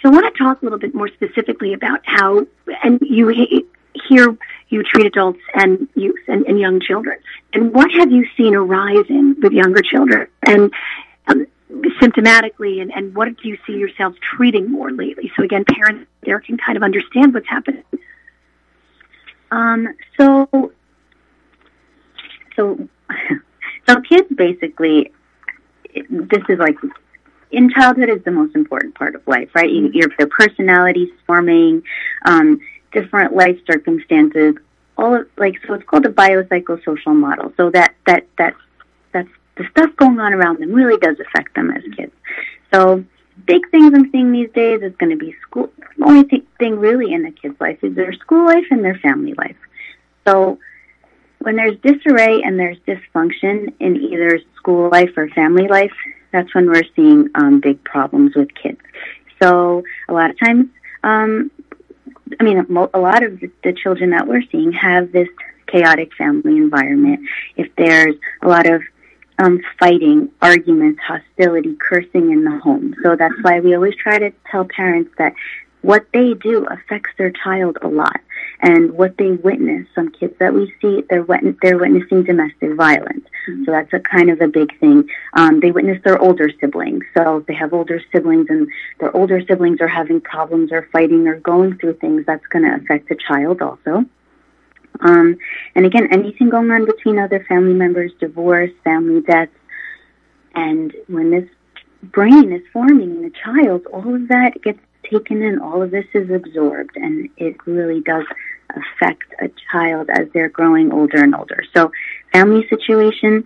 [0.02, 2.46] so, I want to talk a little bit more specifically about how,
[2.82, 3.64] and you
[4.08, 4.36] here
[4.68, 7.18] you treat adults and youth and, and young children.
[7.52, 10.26] And what have you seen arise in with younger children?
[10.42, 10.72] And
[11.28, 11.46] um,
[12.00, 15.30] symptomatically and, and what do you see yourselves treating more lately?
[15.36, 17.84] So again, parents there can kind of understand what's happening.
[19.50, 20.72] Um, so,
[22.56, 22.88] so,
[23.88, 25.12] so kids basically,
[25.94, 26.76] this is like,
[27.50, 29.70] in childhood is the most important part of life, right?
[29.70, 31.82] You, your, their personalities forming,
[32.24, 32.60] um,
[32.92, 34.54] different life circumstances,
[34.96, 37.52] all of, like, so it's called the biopsychosocial model.
[37.56, 38.54] So that, that, that,
[39.12, 42.12] that's the stuff going on around them really does affect them as kids.
[42.72, 43.04] So
[43.46, 45.70] big things I'm seeing these days is going to be school.
[45.98, 48.98] The only th- thing really in a kid's life is their school life and their
[48.98, 49.56] family life.
[50.26, 50.58] So
[51.40, 55.92] when there's disarray and there's dysfunction in either school life or family life,
[56.32, 58.80] that's when we're seeing um, big problems with kids.
[59.42, 60.66] So a lot of times,
[61.02, 61.50] um,
[62.40, 65.28] I mean, a lot of the children that we're seeing have this
[65.66, 67.20] chaotic family environment.
[67.56, 68.82] If there's a lot of
[69.38, 72.94] um, fighting, arguments, hostility, cursing in the home.
[73.02, 75.34] So that's why we always try to tell parents that
[75.82, 78.20] what they do affects their child a lot.
[78.60, 83.26] And what they witness, some kids that we see, they're, wit- they're witnessing domestic violence.
[83.46, 83.64] Mm-hmm.
[83.64, 85.10] So that's a kind of a big thing.
[85.34, 87.04] Um, they witness their older siblings.
[87.12, 88.68] So they have older siblings and
[88.98, 92.76] their older siblings are having problems or fighting or going through things, that's going to
[92.76, 94.06] affect the child also.
[95.00, 95.36] Um,
[95.74, 99.52] and again, anything going on between other family members, divorce, family deaths,
[100.54, 101.48] and when this
[102.02, 104.78] brain is forming in the child, all of that gets
[105.10, 108.24] taken in, all of this is absorbed, and it really does
[108.70, 111.62] affect a child as they're growing older and older.
[111.74, 111.90] So,
[112.32, 113.44] family situation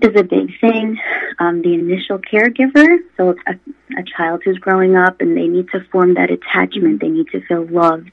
[0.00, 0.98] is a big thing.
[1.38, 3.54] Um, the initial caregiver, so a
[3.98, 7.00] a child who's growing up and they need to form that attachment.
[7.00, 8.10] They need to feel loved,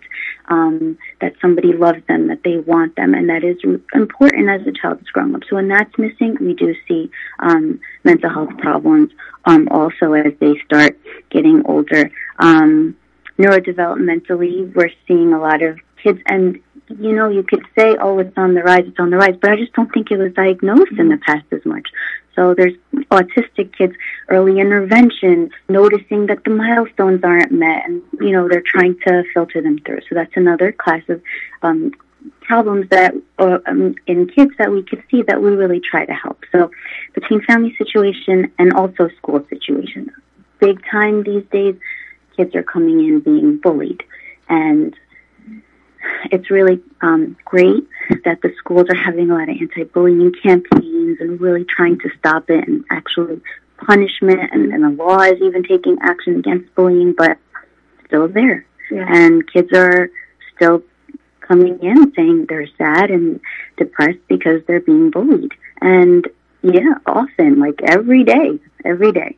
[0.48, 3.58] um, that somebody loves them, that they want them, and that is
[3.94, 5.42] important as a child is growing up.
[5.50, 9.12] So when that's missing, we do see um, mental health problems
[9.46, 10.98] um, also as they start
[11.30, 12.12] getting older.
[12.40, 12.98] Um,
[13.38, 18.36] neurodevelopmentally, we're seeing a lot of kids, and you know, you could say, oh, it's
[18.38, 20.94] on the rise, it's on the rise, but I just don't think it was diagnosed
[20.98, 21.88] in the past as much.
[22.36, 22.74] So there's
[23.12, 23.94] autistic kids,
[24.30, 29.62] early intervention, noticing that the milestones aren't met, and you know they're trying to filter
[29.62, 30.02] them through.
[30.08, 31.22] So that's another class of
[31.64, 31.92] um,
[32.42, 36.14] problems that uh, um, in kids that we could see that we really try to
[36.14, 36.44] help.
[36.52, 36.72] So
[37.14, 40.10] between family situation and also school situation,
[40.60, 41.76] big time these days,
[42.38, 44.04] kids are coming in being bullied,
[44.48, 44.96] and
[46.32, 47.88] it's really um, great
[48.26, 52.50] that the schools are having a lot of anti-bullying campaigns and really trying to stop
[52.50, 53.42] it and actually
[53.78, 57.38] punishment and, and the law is even taking action against bullying, but
[58.06, 58.66] still there.
[58.92, 59.06] Yeah.
[59.08, 60.10] And kids are
[60.56, 60.84] still
[61.42, 63.40] coming in saying they're sad and
[63.78, 65.52] depressed because they're being bullied.
[65.82, 66.28] And
[66.62, 69.38] yeah, often, like every day, every day.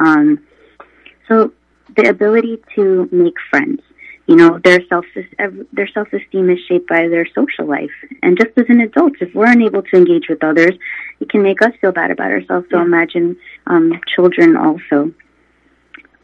[0.00, 0.44] Um,
[1.28, 1.52] so
[1.96, 3.82] the ability to make friends
[4.26, 5.04] you know their self
[5.72, 7.90] their self esteem is shaped by their social life.
[8.22, 10.72] And just as an adult if we're unable to engage with others
[11.20, 12.66] it can make us feel bad about ourselves.
[12.70, 12.84] So yeah.
[12.84, 15.12] imagine um, children also.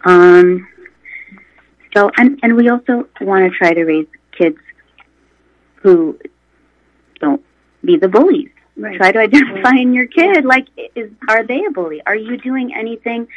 [0.04, 0.66] Um,
[1.94, 4.58] so and and we also want to try to raise kids
[5.76, 6.18] who
[7.20, 7.44] don't
[7.84, 8.50] be the bullies.
[8.76, 8.96] Right.
[8.96, 12.00] try to identify in your kid like is are they a bully?
[12.06, 13.28] Are you doing anything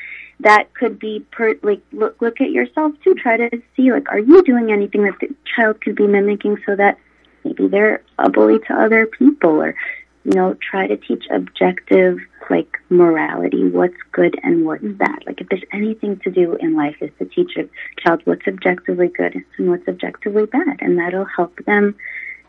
[0.44, 3.16] that could be per, like look look at yourself too.
[3.16, 6.76] Try to see like are you doing anything that the child could be mimicking so
[6.76, 6.98] that
[7.44, 9.76] maybe they're a bully to other people or
[10.24, 12.18] you know try to teach objective
[12.50, 14.98] like morality what's good and what's mm-hmm.
[14.98, 17.68] bad like if there's anything to do in life is to teach a
[18.02, 21.96] child what's objectively good and what's objectively bad and that'll help them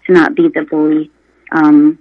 [0.06, 1.10] to not be the bully
[1.52, 1.98] um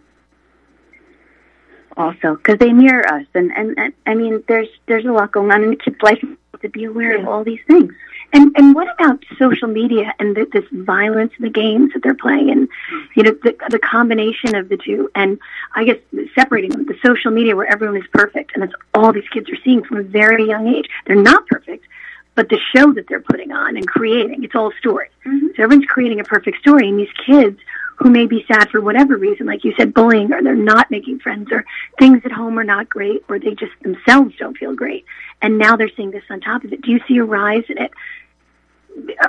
[1.98, 5.52] also because they mirror us and, and and I mean there's there's a lot going
[5.52, 6.24] on in a kid's life
[6.64, 7.22] to be aware yeah.
[7.22, 7.94] of all these things.
[8.36, 12.16] And and what about social media and the, this violence, in the games that they're
[12.16, 12.68] playing, and
[13.16, 15.38] you know the the combination of the two, and
[15.76, 15.98] I guess
[16.34, 19.58] separating them, the social media where everyone is perfect, and that's all these kids are
[19.64, 20.90] seeing from a very young age.
[21.06, 21.86] They're not perfect,
[22.34, 25.10] but the show that they're putting on and creating, it's all a story.
[25.28, 25.48] Mm-hmm.
[25.56, 27.60] So everyone's creating a perfect story, and these kids
[28.04, 31.20] who may be sad for whatever reason, like you said, bullying, or they're not making
[31.20, 31.64] friends, or
[31.98, 35.06] things at home are not great, or they just themselves don't feel great.
[35.42, 36.82] And now they're seeing this on top of it.
[36.82, 37.92] Do you see a rise in it?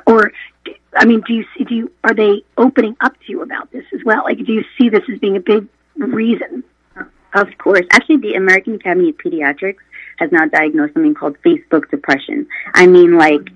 [0.09, 0.33] Or,
[0.93, 3.85] I mean, do you see, do you, are they opening up to you about this
[3.95, 4.25] as well?
[4.25, 6.65] Like, do you see this as being a big reason?
[7.33, 7.87] Of course.
[7.93, 9.85] Actually, the American Academy of Pediatrics
[10.19, 12.49] has now diagnosed something called Facebook depression.
[12.75, 13.49] I mean, like,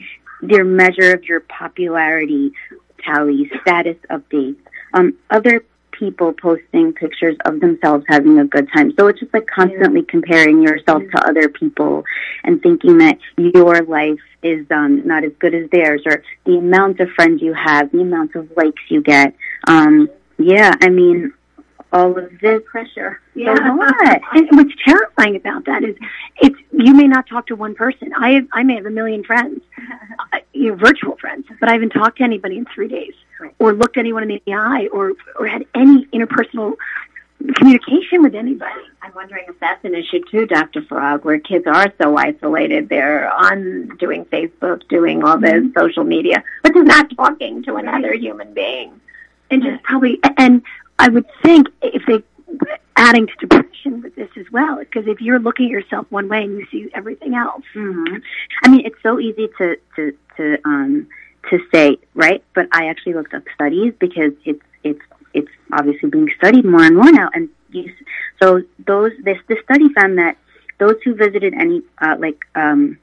[0.42, 2.52] their measure of your popularity
[3.04, 4.60] tally, status updates,
[4.94, 8.92] um, other people posting pictures of themselves having a good time.
[8.98, 12.04] So it's just like constantly comparing yourself to other people
[12.44, 17.00] and thinking that your life is um, not as good as theirs or the amount
[17.00, 19.34] of friends you have, the amount of likes you get.
[19.66, 21.32] Um, yeah, I mean,
[21.92, 23.20] all of this pressure.
[23.34, 23.56] Yeah.
[23.56, 25.96] and what's terrifying about that is
[26.40, 28.12] it's you may not talk to one person.
[28.18, 29.60] I have, I may have a million friends,
[30.32, 33.54] uh, you know, virtual friends, but I haven't talked to anybody in three days, right.
[33.58, 36.76] or looked anyone in the eye, or or had any interpersonal
[37.54, 38.80] communication with anybody.
[39.02, 40.82] I'm wondering if that's an issue too, Dr.
[40.82, 42.88] Farag, where kids are so isolated.
[42.88, 45.78] They're on doing Facebook, doing all this mm-hmm.
[45.78, 49.00] social media, but they're not talking to another human being.
[49.50, 50.62] And just probably, and
[50.98, 52.22] I would think if they
[52.98, 56.42] adding to depression with this as well, because if you're looking at yourself one way
[56.42, 57.62] and you see everything else.
[57.74, 58.16] Mm-hmm.
[58.64, 61.06] I mean, it's so easy to to to um
[61.50, 62.42] to say, right?
[62.54, 65.00] But I actually looked up studies because it's it's
[65.32, 67.92] it's obviously being studied more and more now, and you,
[68.42, 70.36] so those this this study found that
[70.78, 72.98] those who visited any uh, like um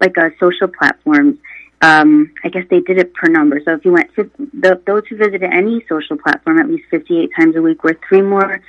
[0.00, 1.38] like a uh, social platforms
[1.82, 3.60] um, I guess they did it per number.
[3.64, 7.56] So if you went, the, those who visited any social platform at least 58 times
[7.56, 8.60] a week were three more,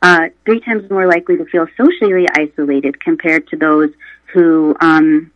[0.00, 3.90] uh, three times more likely to feel socially isolated compared to those
[4.32, 5.30] who, um,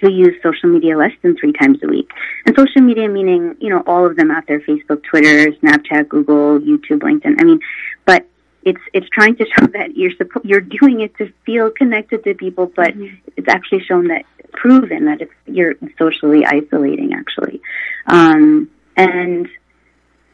[0.00, 2.10] who use social media less than three times a week.
[2.46, 6.58] And social media meaning, you know, all of them out there, Facebook, Twitter, Snapchat, Google,
[6.58, 7.36] YouTube, LinkedIn.
[7.38, 7.60] I mean,
[8.04, 8.26] but
[8.62, 12.34] it's it's trying to show that you're suppo- you're doing it to feel connected to
[12.34, 13.16] people, but mm-hmm.
[13.36, 17.60] it's actually shown that proven that it's you're socially isolating actually,
[18.06, 19.48] um, and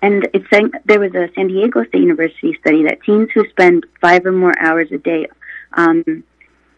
[0.03, 3.85] and it's saying there was a San Diego State University study that teens who spend
[4.01, 5.27] five or more hours a day
[5.73, 6.25] um,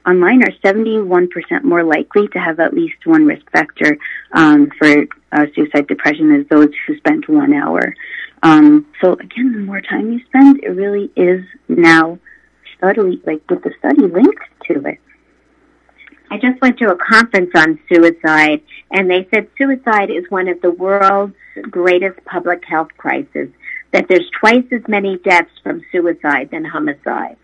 [0.06, 1.28] online are 71%
[1.62, 3.98] more likely to have at least one risk factor
[4.32, 7.94] um, for uh, suicide depression as those who spent one hour.
[8.42, 12.18] Um, so again, the more time you spend, it really is now
[12.76, 14.98] study, like with the study linked to it.
[16.30, 20.60] I just went to a conference on suicide, and they said suicide is one of
[20.62, 21.34] the world's
[21.70, 23.48] greatest public health crises.
[23.92, 27.36] That there's twice as many deaths from suicide than homicide,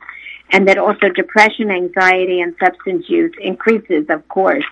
[0.52, 4.64] and that also depression, anxiety, and substance use increases, of course,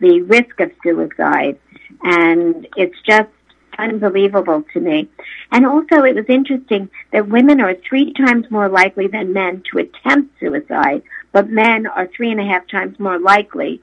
[0.00, 1.58] the risk of suicide.
[2.02, 3.30] And it's just
[3.78, 5.08] unbelievable to me.
[5.50, 9.78] And also, it was interesting that women are three times more likely than men to
[9.78, 13.80] attempt suicide, but men are three and a half times more likely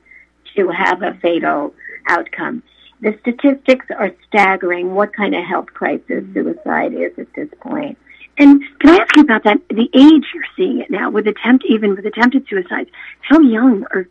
[0.56, 1.73] to have a fatal
[2.08, 2.63] outcome.
[3.02, 7.97] The statistics are staggering what kind of health crisis suicide is at this point.
[8.38, 9.58] And can I ask you about that?
[9.69, 12.89] The age you're seeing it now with attempt, even with attempted suicides.
[13.21, 14.08] How young are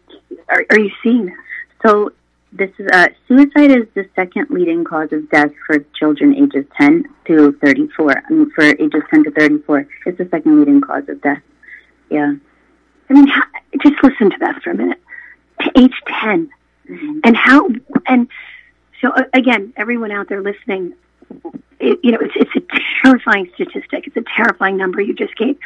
[0.49, 1.35] are, are you seeing?
[1.85, 2.13] So
[2.53, 7.05] this is uh, suicide is the second leading cause of death for children ages 10
[7.27, 8.11] to 34.
[8.11, 11.43] I mean, for ages 10 to 34, it's the second leading cause of death.
[12.11, 12.35] Yeah.
[13.11, 13.43] I mean, how,
[13.83, 15.01] just listen to that for a minute.
[15.63, 16.51] To age 10,
[16.89, 17.21] mm-hmm.
[17.25, 17.69] and how
[18.07, 18.29] and
[19.01, 20.95] so uh, again, everyone out there listening,
[21.81, 24.07] it, you know, it's it's a terrifying statistic.
[24.07, 25.59] It's a terrifying number you just gave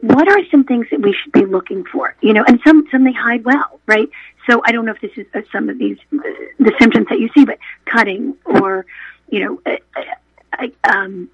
[0.00, 2.14] what are some things that we should be looking for?
[2.20, 4.08] You know, and some some they hide well, right?
[4.48, 6.18] So I don't know if this is uh, some of these uh,
[6.58, 8.86] the symptoms that you see, but cutting or
[9.32, 11.28] you know, uh, um,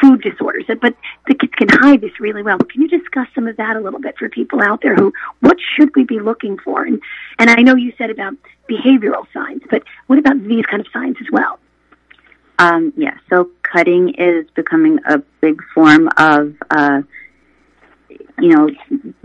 [0.00, 0.64] food disorders.
[0.66, 0.94] But
[1.26, 2.58] the kids can hide this really well.
[2.58, 5.58] Can you discuss some of that a little bit for people out there who what
[5.60, 6.84] should we be looking for?
[6.84, 7.00] And
[7.38, 8.34] and I know you said about
[8.68, 11.58] behavioral signs, but what about these kind of signs as well?
[12.58, 17.02] Um, yeah, so cutting is becoming a big form of uh,
[18.08, 18.70] you know,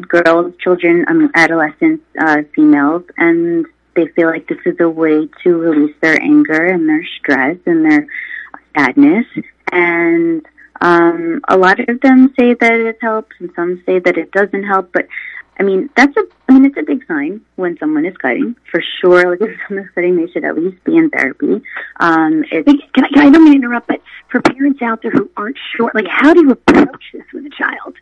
[0.02, 3.66] girls, children, um, adolescents, uh, females, and
[3.96, 7.86] they feel like this is a way to release their anger and their stress and
[7.86, 8.08] their
[8.76, 9.26] sadness.
[9.72, 10.46] And
[10.82, 14.64] um, a lot of them say that it helps, and some say that it doesn't
[14.64, 14.92] help.
[14.92, 15.08] But
[15.60, 18.82] I mean, that's a, I mean, it's a big sign when someone is cutting for
[19.00, 19.32] sure.
[19.32, 21.62] Like if someone's cutting, they should at least be in therapy.
[22.00, 25.12] Um, it's, can I, can I don't mean to interrupt, but for parents out there
[25.12, 27.96] who aren't sure, like how do you approach this with a child?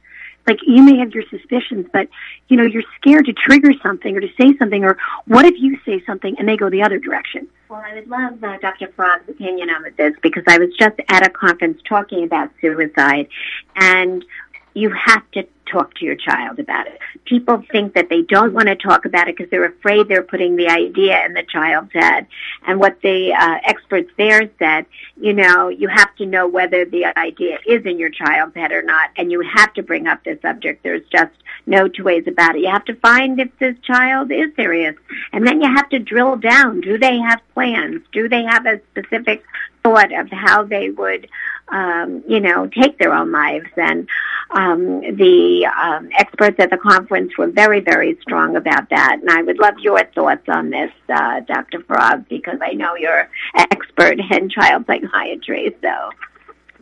[0.47, 2.07] Like you may have your suspicions, but
[2.47, 5.79] you know, you're scared to trigger something or to say something, or what if you
[5.85, 7.47] say something and they go the other direction?
[7.69, 8.87] Well, I would love uh, Dr.
[8.89, 13.27] Farag's opinion on this because I was just at a conference talking about suicide,
[13.75, 14.25] and
[14.73, 16.99] you have to talk to your child about it.
[17.25, 20.55] People think that they don't want to talk about it because they're afraid they're putting
[20.55, 22.27] the idea in the child's head.
[22.67, 24.85] And what the uh, experts there said,
[25.19, 28.81] you know, you have to know whether the idea is in your child's head or
[28.81, 30.83] not, and you have to bring up the subject.
[30.83, 31.31] There's just
[31.65, 32.61] no two ways about it.
[32.61, 34.95] You have to find if this child is serious,
[35.31, 36.81] and then you have to drill down.
[36.81, 38.01] Do they have plans?
[38.11, 39.43] Do they have a specific
[39.83, 41.27] thought of how they would
[41.71, 43.69] um, you know, take their own lives.
[43.77, 44.07] And
[44.51, 49.19] um, the um, experts at the conference were very, very strong about that.
[49.21, 51.79] And I would love your thoughts on this, uh, Dr.
[51.79, 55.75] Farag, because I know you're an expert in child psychiatry.
[55.81, 56.09] So,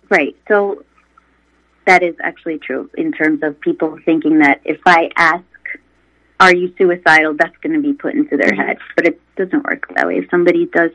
[0.09, 0.35] right.
[0.47, 0.83] So
[1.85, 5.43] that is actually true in terms of people thinking that if I ask
[6.39, 7.35] are you suicidal?
[7.37, 8.61] That's going to be put into their mm-hmm.
[8.61, 10.17] head, but it doesn't work that way.
[10.17, 10.91] If somebody does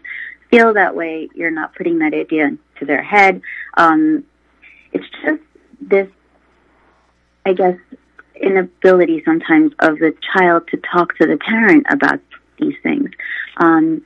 [0.50, 3.42] feel that way, you're not putting that idea into their head.
[3.76, 4.24] Um,
[4.92, 5.42] it's just
[5.80, 6.08] this,
[7.46, 7.78] I guess,
[8.40, 12.20] inability sometimes of the child to talk to the parent about
[12.58, 13.10] these things.
[13.56, 14.02] Um,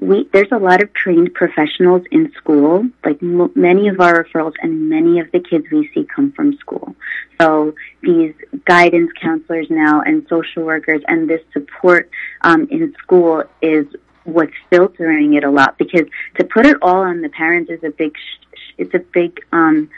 [0.00, 2.88] we, there's a lot of trained professionals in school.
[3.04, 6.56] Like m- many of our referrals and many of the kids we see come from
[6.58, 6.96] school.
[7.40, 13.86] So these guidance counselors now and social workers and this support um, in school is
[14.24, 17.90] what's filtering it a lot because to put it all on the parents is a
[17.90, 19.90] big sh- it's a big um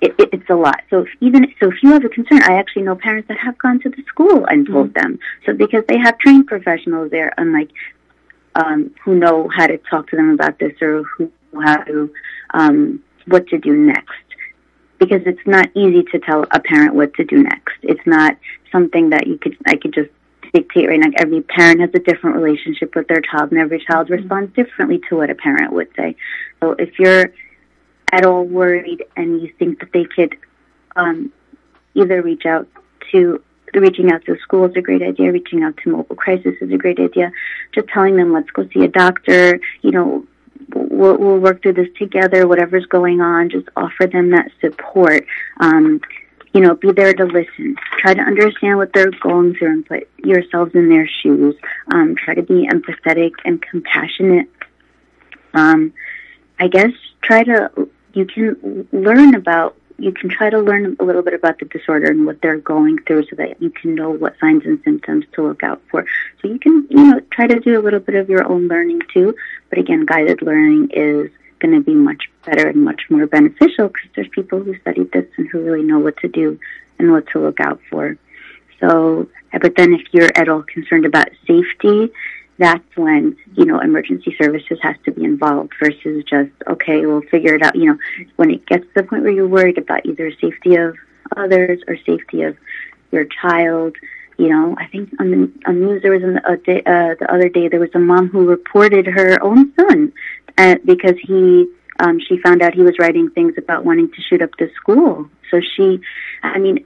[0.00, 0.82] it, it, it's a lot.
[0.90, 3.56] So if even so, if you have a concern, I actually know parents that have
[3.58, 5.00] gone to the school and told mm-hmm.
[5.00, 5.18] them.
[5.44, 7.70] So because they have trained professionals there, unlike
[8.54, 12.12] um, who know how to talk to them about this or who know how to
[12.52, 14.12] um, what to do next.
[14.98, 17.74] Because it's not easy to tell a parent what to do next.
[17.82, 18.36] It's not
[18.72, 20.10] something that you could I could just
[20.52, 21.10] dictate right now.
[21.18, 24.22] Every parent has a different relationship with their child, and every child mm-hmm.
[24.22, 26.16] responds differently to what a parent would say.
[26.60, 27.32] So if you're
[28.12, 30.36] at all worried and you think that they could
[30.94, 31.32] um,
[31.94, 32.68] either reach out
[33.10, 33.42] to
[33.74, 35.32] reaching out to school is a great idea.
[35.32, 37.30] Reaching out to mobile crisis is a great idea.
[37.74, 39.60] Just telling them, let's go see a doctor.
[39.82, 40.26] You know,
[40.74, 42.46] we'll, we'll work through this together.
[42.46, 45.26] Whatever's going on, just offer them that support.
[45.58, 46.00] Um,
[46.54, 47.76] you know, be there to listen.
[47.98, 51.54] Try to understand what they're going through and put yourselves in their shoes.
[51.88, 54.48] Um, try to be empathetic and compassionate.
[55.52, 55.92] Um,
[56.58, 61.22] I guess try to, you can learn about, you can try to learn a little
[61.22, 64.38] bit about the disorder and what they're going through so that you can know what
[64.40, 66.04] signs and symptoms to look out for.
[66.40, 69.02] So you can, you know, try to do a little bit of your own learning
[69.12, 69.34] too.
[69.70, 74.10] But again, guided learning is going to be much better and much more beneficial because
[74.14, 76.58] there's people who studied this and who really know what to do
[76.98, 78.16] and what to look out for.
[78.80, 82.10] So, but then if you're at all concerned about safety,
[82.58, 87.54] that's when, you know, emergency services has to be involved versus just, okay, we'll figure
[87.54, 87.76] it out.
[87.76, 87.98] You know,
[88.36, 90.96] when it gets to the point where you're worried about either safety of
[91.36, 92.56] others or safety of
[93.10, 93.96] your child,
[94.38, 97.14] you know, I think on the on the news there was an, a day, uh,
[97.18, 100.12] the other day there was a mom who reported her own son
[100.58, 101.66] uh, because he
[101.98, 105.30] um, she found out he was writing things about wanting to shoot up the school.
[105.50, 106.00] So she,
[106.42, 106.84] I mean,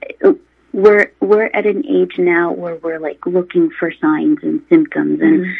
[0.73, 5.41] we're we're at an age now where we're like looking for signs and symptoms, and
[5.41, 5.51] mm-hmm.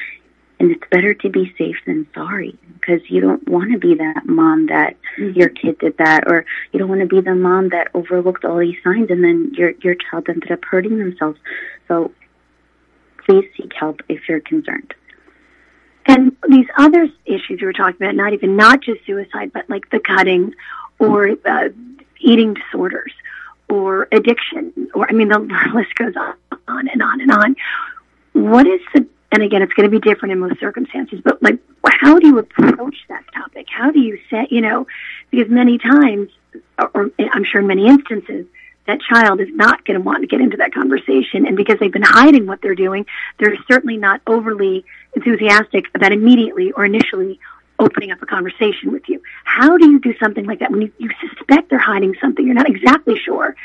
[0.59, 4.25] and it's better to be safe than sorry because you don't want to be that
[4.25, 5.37] mom that mm-hmm.
[5.37, 8.57] your kid did that, or you don't want to be the mom that overlooked all
[8.57, 11.39] these signs and then your your child ended up hurting themselves.
[11.87, 12.11] So
[13.25, 14.93] please seek help if you're concerned.
[16.05, 19.89] And these other issues you were talking about, not even not just suicide, but like
[19.91, 20.53] the cutting
[20.97, 21.69] or uh,
[22.19, 23.13] eating disorders
[23.71, 25.39] or addiction, or I mean, the
[25.73, 26.13] list goes
[26.67, 27.55] on and on and on.
[28.33, 31.59] What is the, and again, it's going to be different in most circumstances, but like,
[31.85, 33.67] how do you approach that topic?
[33.69, 34.87] How do you set, you know,
[35.29, 36.29] because many times,
[36.77, 38.45] or I'm sure in many instances,
[38.87, 41.45] that child is not going to want to get into that conversation.
[41.45, 43.05] And because they've been hiding what they're doing,
[43.39, 44.83] they're certainly not overly
[45.15, 47.39] enthusiastic about immediately or initially
[47.81, 49.21] opening up a conversation with you.
[49.43, 52.45] How do you do something like that when you, you suspect they're hiding something?
[52.45, 53.55] You're not exactly sure.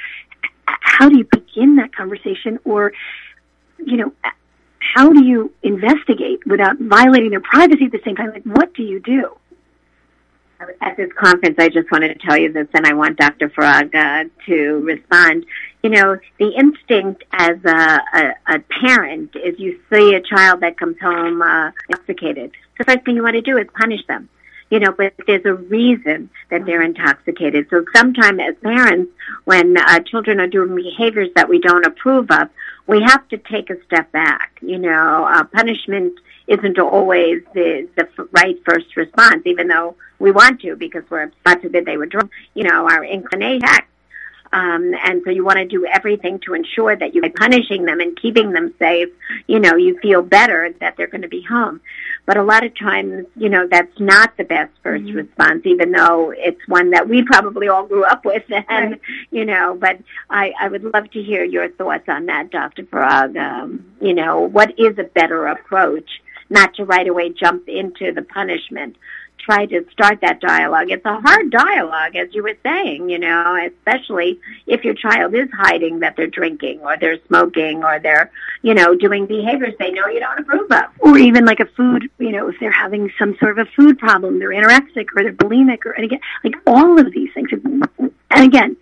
[0.67, 2.93] How do you begin that conversation or,
[3.79, 4.13] you know,
[4.79, 8.31] how do you investigate without violating their privacy at the same time?
[8.31, 9.37] Like, what do you do?
[10.81, 13.49] At this conference, I just wanted to tell you this, and I want Dr.
[13.51, 15.47] Farag uh, to respond.
[15.83, 20.79] You know, the instinct as a, a, a parent is you see a child that
[20.79, 22.53] comes home uh, intoxicated.
[22.79, 24.29] The first thing you want to do is punish them.
[24.69, 27.69] You know, but there's a reason that they're intoxicated.
[27.71, 29.13] So sometimes as parents,
[29.45, 32.49] when uh, children are doing behaviors that we don't approve of,
[32.89, 34.59] we have to take a step back.
[34.61, 40.61] You know, uh, punishment isn't always the the right first response, even though we want
[40.63, 42.31] to because we're God forbid they were drunk.
[42.55, 43.69] You know, our inclination.
[44.53, 48.01] Um, and so you want to do everything to ensure that you by punishing them
[48.01, 49.09] and keeping them safe,
[49.47, 51.81] you know, you feel better that they're going to be home.
[52.27, 55.17] But a lot of times, you know, that's not the best 1st mm-hmm.
[55.17, 58.45] response, even though it's one that we probably all grew up with.
[58.69, 59.01] And, right.
[59.31, 62.83] you know, but I, I would love to hear your thoughts on that, Dr.
[62.85, 63.37] Farag.
[63.37, 66.09] Um, you know, what is a better approach?
[66.51, 68.97] Not to right away jump into the punishment.
[69.39, 70.91] Try to start that dialogue.
[70.91, 75.49] It's a hard dialogue, as you were saying, you know, especially if your child is
[75.57, 78.33] hiding that they're drinking or they're smoking or they're,
[78.63, 80.87] you know, doing behaviors they know you don't approve of.
[80.99, 83.99] Or even like a food, you know, if they're having some sort of a food
[83.99, 87.51] problem, they're anorexic or they're bulimic or, and again, like all of these things.
[87.53, 88.77] And again,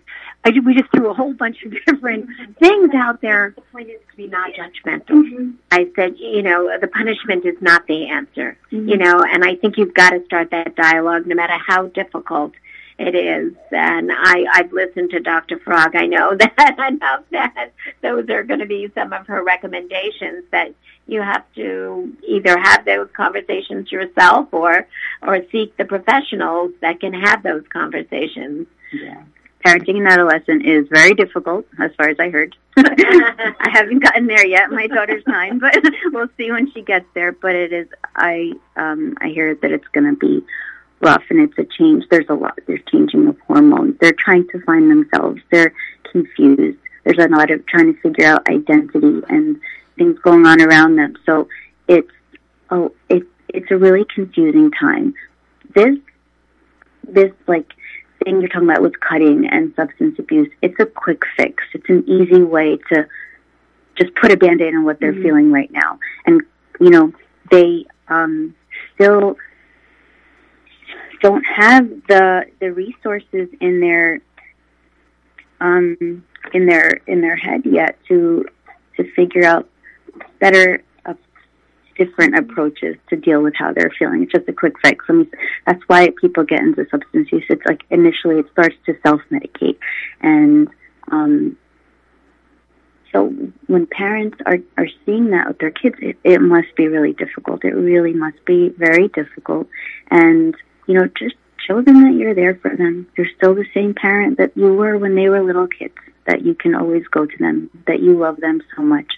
[0.45, 2.29] I, we just threw a whole bunch of different
[2.59, 3.53] things out there.
[3.55, 5.23] The point is to be not judgmental.
[5.23, 5.51] Mm-hmm.
[5.71, 8.87] I said, you know, the punishment is not the answer, mm-hmm.
[8.87, 12.53] you know, and I think you've got to start that dialogue no matter how difficult
[12.97, 13.53] it is.
[13.71, 15.57] And I, I've listened to Dr.
[15.57, 15.95] Farag.
[15.95, 17.71] I know that, I know that
[18.01, 20.73] those are going to be some of her recommendations that
[21.07, 24.87] you have to either have those conversations yourself or,
[25.21, 28.67] or seek the professionals that can have those conversations.
[28.93, 29.23] Yeah
[29.65, 32.55] parenting an adolescent is very difficult, as far as I heard.
[32.77, 34.69] I haven't gotten there yet.
[34.69, 35.75] My daughter's nine, but
[36.11, 37.31] we'll see when she gets there.
[37.31, 37.87] But it is.
[38.15, 40.45] I um, I hear that it's going to be
[41.01, 42.05] rough, and it's a change.
[42.09, 42.59] There's a lot.
[42.67, 43.95] There's changing of hormones.
[43.99, 45.41] They're trying to find themselves.
[45.51, 45.73] They're
[46.11, 46.77] confused.
[47.03, 49.59] There's a lot of trying to figure out identity and
[49.97, 51.15] things going on around them.
[51.25, 51.47] So
[51.87, 52.11] it's
[52.69, 55.15] oh, it it's a really confusing time.
[55.73, 55.97] This
[57.07, 57.74] this like
[58.25, 61.63] thing you're talking about with cutting and substance abuse, it's a quick fix.
[61.73, 63.07] It's an easy way to
[63.95, 65.23] just put a band-aid on what they're mm-hmm.
[65.23, 65.99] feeling right now.
[66.25, 66.41] And,
[66.81, 67.13] you know,
[67.49, 68.53] they um,
[68.93, 69.37] still
[71.21, 74.19] don't have the the resources in their
[75.61, 76.23] um,
[76.53, 78.45] in their in their head yet to
[78.97, 79.69] to figure out
[80.39, 80.83] better
[81.97, 84.23] different approaches to deal with how they're feeling.
[84.23, 85.05] It's just a quick fix.
[85.09, 85.31] I mean,
[85.65, 87.45] that's why people get into substance use.
[87.49, 89.77] It's like initially it starts to self medicate,
[90.21, 90.69] and
[91.11, 91.57] Um,
[93.11, 93.27] so
[93.67, 97.63] when parents are, are seeing that with their kids, it, it must be really difficult.
[97.63, 99.67] It really must be very difficult.
[100.11, 100.53] And,
[100.87, 101.35] you know, just
[101.65, 103.07] show them that you're there for them.
[103.15, 106.55] You're still the same parent that you were when they were little kids, that you
[106.55, 109.13] can always go to them, that you love them so much,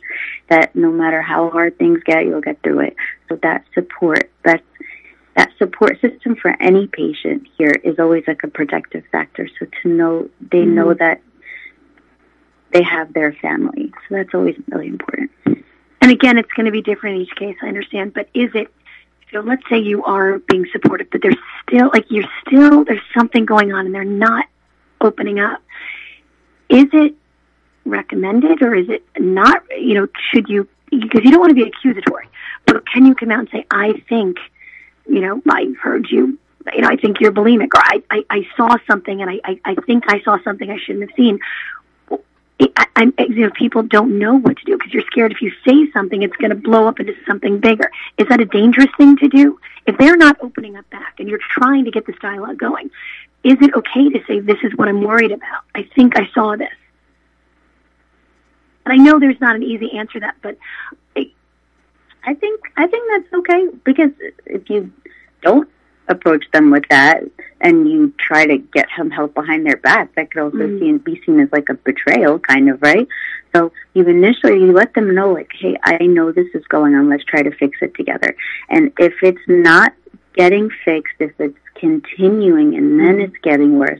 [0.49, 2.95] that no matter how hard things get, you'll get through it.
[3.29, 4.63] So that support, that
[5.37, 9.47] that support system for any patient here is always like a protective factor.
[9.59, 10.73] So to know, they mm-hmm.
[10.73, 11.21] know that
[12.73, 13.93] they have their family.
[14.09, 15.31] So that's always really important.
[15.45, 18.73] And again, it's going to be different in each case, I understand, but is it,
[19.31, 21.37] so let's say you are being supported, but there's
[21.67, 24.47] still, like you're still, there's something going on and they're not
[25.01, 25.61] opening up.
[26.69, 27.15] Is it
[27.85, 31.63] recommended or is it not, you know, should you, because you don't want to be
[31.63, 32.27] accusatory,
[32.65, 34.37] but can you come out and say, I think,
[35.07, 36.37] you know, I heard you
[36.73, 39.59] you know, I think you're bulimic, or I, I, I saw something and I, I,
[39.65, 41.39] I think I saw something I shouldn't have seen.
[42.59, 45.51] I, I, you know, people don't know what to do because you're scared if you
[45.65, 47.91] say something, it's going to blow up into something bigger.
[48.17, 49.59] Is that a dangerous thing to do?
[49.85, 52.89] If they're not opening up back and you're trying to get this dialogue going,
[53.43, 55.63] is it okay to say, this is what I'm worried about?
[55.75, 56.69] I think I saw this.
[58.85, 60.57] And I know there's not an easy answer to that, but
[61.15, 61.31] I,
[62.25, 64.11] I think, I think that's okay because
[64.45, 64.91] if you
[65.41, 65.69] don't
[66.07, 67.23] approach them with that
[67.59, 71.03] and you try to get some help behind their back, that could also mm.
[71.03, 73.07] be seen as like a betrayal, kind of, right?
[73.55, 77.09] So you initially you let them know, like, hey, I know this is going on.
[77.09, 78.35] Let's try to fix it together.
[78.69, 79.93] And if it's not
[80.35, 83.23] getting fixed, if it's continuing and then mm.
[83.25, 83.99] it's getting worse,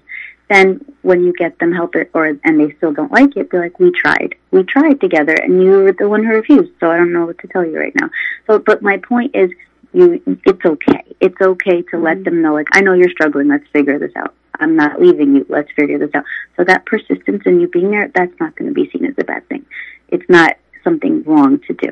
[0.50, 3.58] then when you get them help it or and they still don't like it, be
[3.58, 6.72] like, we tried, we tried together, and you were the one who refused.
[6.80, 8.10] So I don't know what to tell you right now.
[8.48, 9.52] So, but my point is,
[9.94, 11.04] you it's okay.
[11.20, 12.24] It's okay to let mm-hmm.
[12.24, 14.34] them know like I know you're struggling, let's figure this out.
[14.60, 16.24] I'm not leaving you, let's figure this out.
[16.56, 19.24] So that persistence in you being there, that's not going to be seen as a
[19.24, 19.66] bad thing.
[20.10, 21.92] It's not something wrong to do.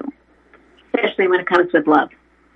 [0.93, 2.09] Especially when it comes with love.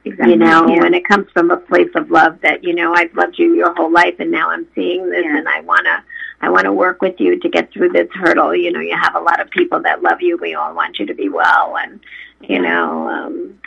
[0.06, 0.34] Exactly.
[0.34, 0.80] You know, yeah.
[0.80, 3.74] when it comes from a place of love that, you know, I've loved you your
[3.76, 5.38] whole life and now I'm seeing this yeah.
[5.38, 6.04] and I want to
[6.42, 8.56] I want to work with you to get through this hurdle.
[8.56, 10.38] You know, you have a lot of people that love you.
[10.38, 12.00] We all want you to be well and
[12.42, 13.60] you know, um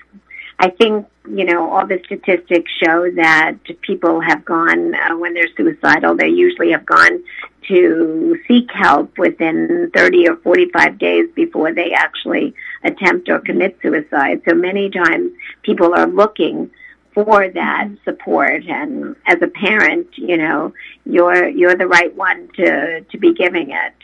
[0.63, 5.49] I think, you know, all the statistics show that people have gone, uh, when they're
[5.57, 7.25] suicidal, they usually have gone
[7.67, 12.55] to seek help within 30 or 45 days before they actually
[12.85, 14.43] attempt or commit suicide.
[14.49, 15.33] So many times
[15.65, 16.71] people are looking
[17.13, 20.73] for that support and as a parent, you know,
[21.05, 23.95] you're you're the right one to to be giving it.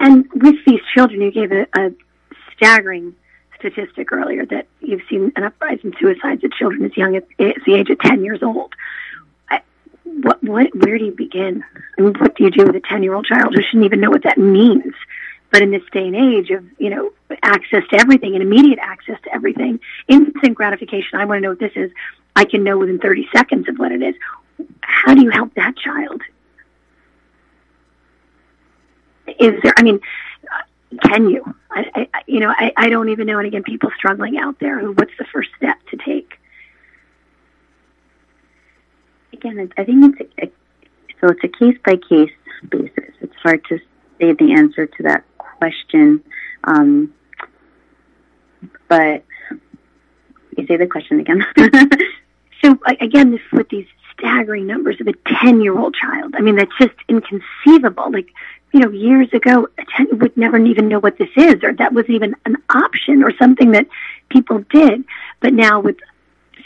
[0.00, 1.92] And with these children you gave a, a
[2.56, 3.14] staggering
[3.58, 7.54] statistic earlier that you've seen an uprise in suicides of children as young as, as
[7.66, 8.72] the age of 10 years old.
[9.50, 9.62] I,
[10.04, 11.64] what, what, where do you begin?
[11.98, 14.00] I mean, what do you do with a 10 year old child who shouldn't even
[14.00, 14.94] know what that means?
[15.50, 17.10] But in this day and age of, you know,
[17.42, 21.58] access to everything and immediate access to everything, instant gratification, I want to know what
[21.58, 21.90] this is.
[22.36, 24.14] I can know within 30 seconds of what it is.
[24.80, 26.20] How do you help that child?
[29.26, 30.00] Is there, I mean,
[31.02, 31.54] can you?
[31.70, 33.38] I, I you know, I, I don't even know.
[33.38, 34.80] And again, people struggling out there.
[34.80, 36.38] What's the first step to take?
[39.32, 40.50] Again, I think it's a,
[41.20, 42.32] so it's a case by case
[42.68, 43.14] basis.
[43.20, 43.78] It's hard to
[44.18, 46.24] say the answer to that question.
[46.64, 47.14] Um,
[48.88, 49.22] but
[50.56, 51.44] you say the question again.
[52.62, 53.86] so again, this with these
[54.18, 56.34] staggering numbers of a 10 year old child.
[56.36, 58.10] I mean, that's just inconceivable.
[58.10, 58.30] Like,
[58.72, 61.92] you know, years ago, a 10 would never even know what this is, or that
[61.92, 63.86] wasn't even an option or something that
[64.28, 65.04] people did.
[65.40, 65.96] But now with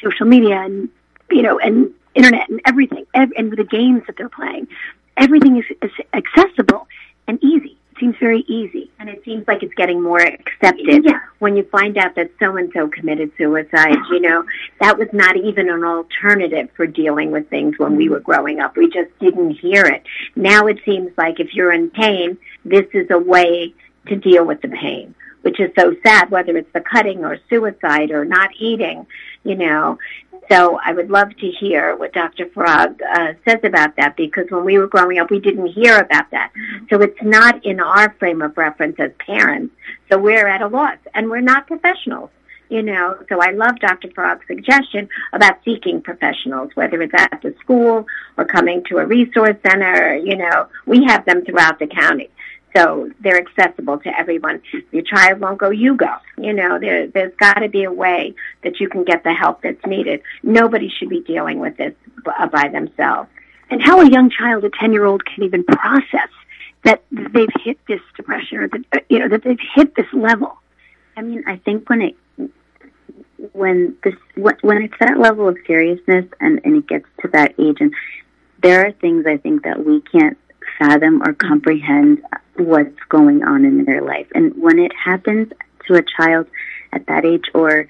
[0.02, 0.88] social media and,
[1.30, 4.68] you know, and internet and everything, and with the games that they're playing,
[5.16, 6.88] everything is, is accessible
[7.28, 8.90] and easy It seems very easy.
[8.98, 11.04] And it seems like it's getting more accepted.
[11.04, 11.20] Yeah.
[11.42, 14.44] When you find out that so and so committed suicide, you know,
[14.80, 18.76] that was not even an alternative for dealing with things when we were growing up.
[18.76, 20.04] We just didn't hear it.
[20.36, 23.74] Now it seems like if you're in pain, this is a way
[24.06, 28.10] to deal with the pain which is so sad, whether it's the cutting or suicide
[28.10, 29.06] or not eating,
[29.44, 29.98] you know.
[30.50, 32.46] So I would love to hear what Dr.
[32.46, 36.30] Farag uh, says about that because when we were growing up, we didn't hear about
[36.30, 36.52] that.
[36.90, 39.74] So it's not in our frame of reference as parents.
[40.10, 42.30] So we're at a loss and we're not professionals.
[42.68, 44.08] You know, so I love Dr.
[44.08, 48.06] Farag's suggestion about seeking professionals, whether it's at the school
[48.38, 50.16] or coming to a resource center.
[50.16, 52.30] You know, we have them throughout the county.
[52.74, 54.62] So they're accessible to everyone.
[54.92, 56.14] Your child won't go, you go.
[56.38, 59.62] You know, there, there's got to be a way that you can get the help
[59.62, 60.22] that's needed.
[60.42, 61.94] Nobody should be dealing with this
[62.26, 63.28] uh, by themselves.
[63.70, 66.28] And how a young child, a 10 year old, can even process
[66.84, 70.58] that they've hit this depression or that uh, you know that they've hit this level?
[71.16, 72.16] I mean, I think when it
[73.52, 77.78] when this when it's that level of seriousness and and it gets to that age
[77.80, 77.94] and
[78.62, 80.38] there are things I think that we can't
[80.78, 82.22] fathom or comprehend
[82.56, 84.26] what's going on in their life.
[84.34, 85.48] And when it happens
[85.86, 86.46] to a child
[86.92, 87.88] at that age or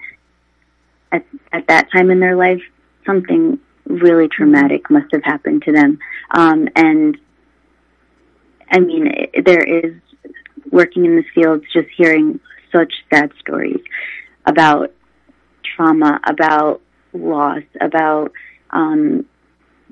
[1.10, 2.62] at, at that time in their life,
[3.04, 5.98] something really traumatic must have happened to them.
[6.30, 7.18] Um, and
[8.70, 9.94] I mean, it, there is
[10.70, 13.80] working in the fields, just hearing such sad stories
[14.46, 14.92] about
[15.76, 16.80] trauma, about
[17.12, 18.32] loss, about
[18.70, 19.26] um,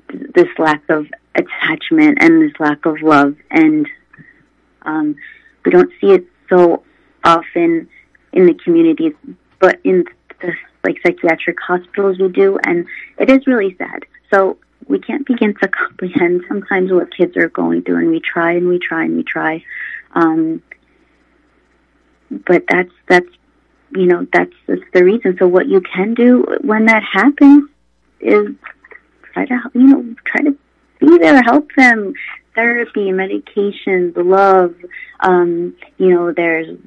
[0.09, 1.05] this lack of
[1.35, 3.35] attachment and this lack of love.
[3.49, 3.87] And
[4.83, 5.15] um,
[5.65, 6.83] we don't see it so
[7.23, 7.87] often
[8.33, 9.13] in the communities,
[9.59, 10.05] but in
[10.41, 10.53] the
[10.83, 14.05] like psychiatric hospitals we do, and it is really sad.
[14.31, 14.57] So
[14.87, 18.67] we can't begin to comprehend sometimes what kids are going through, and we try and
[18.67, 19.63] we try and we try.
[20.13, 20.61] Um,
[22.29, 23.27] but that's that's
[23.93, 25.37] you know that's, that's the reason.
[25.37, 27.69] So what you can do when that happens
[28.19, 28.47] is
[29.33, 30.57] try to you know try to
[31.01, 32.13] be there, help them.
[32.55, 34.75] Therapy, medications, love.
[35.19, 36.77] Um, you know, there's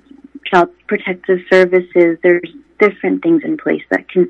[0.47, 2.19] child protective services.
[2.23, 2.49] There's
[2.79, 4.29] different things in place that can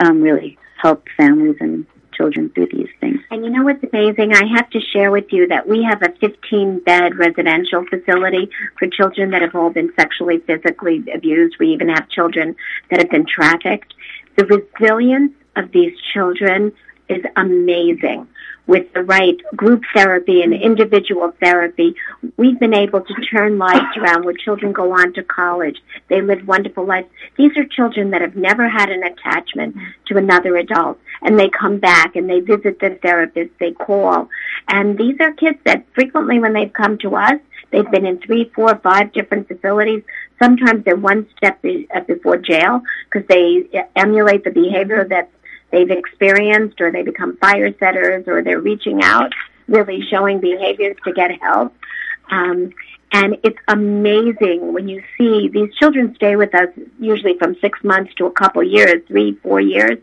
[0.00, 1.86] um, really help families and
[2.18, 3.20] children through these things.
[3.30, 4.34] And you know what's amazing?
[4.34, 8.88] I have to share with you that we have a 15 bed residential facility for
[8.88, 11.56] children that have all been sexually, physically abused.
[11.60, 12.56] We even have children
[12.90, 13.94] that have been trafficked.
[14.36, 16.72] The resilience of these children
[17.08, 18.26] is amazing
[18.68, 21.94] with the right group therapy and individual therapy,
[22.36, 25.78] we've been able to turn lives around where children go on to college.
[26.08, 27.08] They live wonderful lives.
[27.36, 29.74] These are children that have never had an attachment
[30.06, 34.28] to another adult and they come back and they visit the therapist, they call.
[34.68, 37.40] And these are kids that frequently when they've come to us,
[37.70, 40.02] they've been in three, four, five different facilities.
[40.38, 45.30] Sometimes they're one step uh, before jail because they emulate the behavior that
[45.70, 49.32] they've experienced or they become fire setters or they're reaching out,
[49.66, 51.74] really showing behaviors to get help.
[52.30, 52.72] Um,
[53.12, 58.14] and it's amazing when you see these children stay with us usually from six months
[58.16, 59.98] to a couple years, three, four years.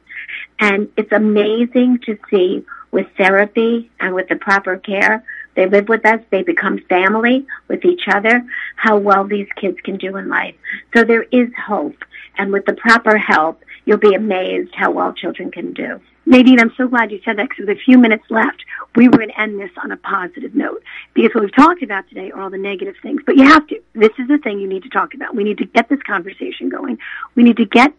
[0.60, 5.24] And it's amazing to see with therapy and with the proper care,
[5.56, 8.44] they live with us, they become family with each other,
[8.76, 10.56] how well these kids can do in life.
[10.94, 12.04] So there is hope.
[12.38, 16.00] And with the proper help, you'll be amazed how well children can do.
[16.26, 18.66] Nadine, I'm so glad you said that because with a few minutes left,
[18.96, 20.82] we were going to end this on a positive note
[21.14, 23.22] because what we've talked about today are all the negative things.
[23.26, 23.80] But you have to.
[23.94, 25.36] This is the thing you need to talk about.
[25.36, 26.98] We need to get this conversation going.
[27.36, 27.94] We need to get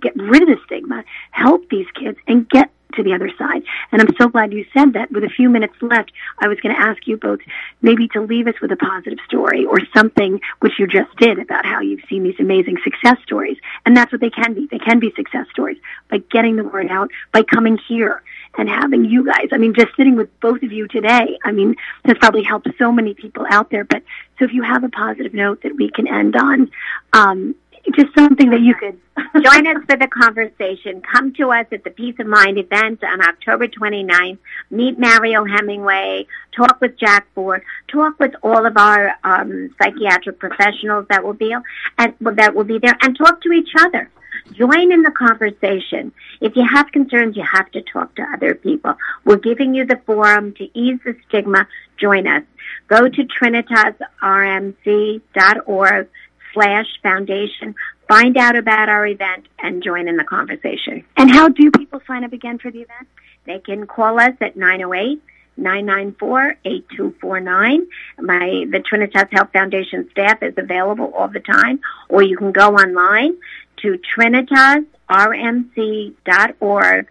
[0.00, 3.62] get rid of the stigma, help these kids, and get to the other side.
[3.92, 5.10] And I'm so glad you said that.
[5.10, 7.40] With a few minutes left, I was going to ask you both
[7.82, 11.64] maybe to leave us with a positive story or something which you just did about
[11.64, 13.58] how you've seen these amazing success stories.
[13.86, 14.66] And that's what they can be.
[14.70, 15.78] They can be success stories
[16.10, 18.22] by getting the word out, by coming here
[18.58, 19.48] and having you guys.
[19.52, 22.90] I mean, just sitting with both of you today, I mean, has probably helped so
[22.90, 23.84] many people out there.
[23.84, 24.02] But
[24.38, 26.70] so if you have a positive note that we can end on,
[27.12, 27.54] um,
[27.94, 28.98] just something that you could
[29.42, 31.00] join us for the conversation.
[31.02, 34.38] Come to us at the Peace of Mind event on October 29th.
[34.70, 36.26] Meet Mariel Hemingway.
[36.52, 37.62] Talk with Jack Ford.
[37.88, 41.54] Talk with all of our um, psychiatric professionals that will be
[41.98, 44.10] and that will be there, and talk to each other.
[44.52, 46.12] Join in the conversation.
[46.40, 48.94] If you have concerns, you have to talk to other people.
[49.24, 51.68] We're giving you the forum to ease the stigma.
[51.98, 52.44] Join us.
[52.88, 56.08] Go to trinitasrmc.org
[56.52, 57.74] slash foundation.
[58.08, 61.04] Find out about our event and join in the conversation.
[61.16, 63.06] And how do people sign up again for the event?
[63.44, 65.22] They can call us at 908
[65.56, 67.86] 994 8249.
[68.18, 72.74] My, the Trinitas Health Foundation staff is available all the time, or you can go
[72.74, 73.36] online
[73.78, 77.08] to trinitasrmc.org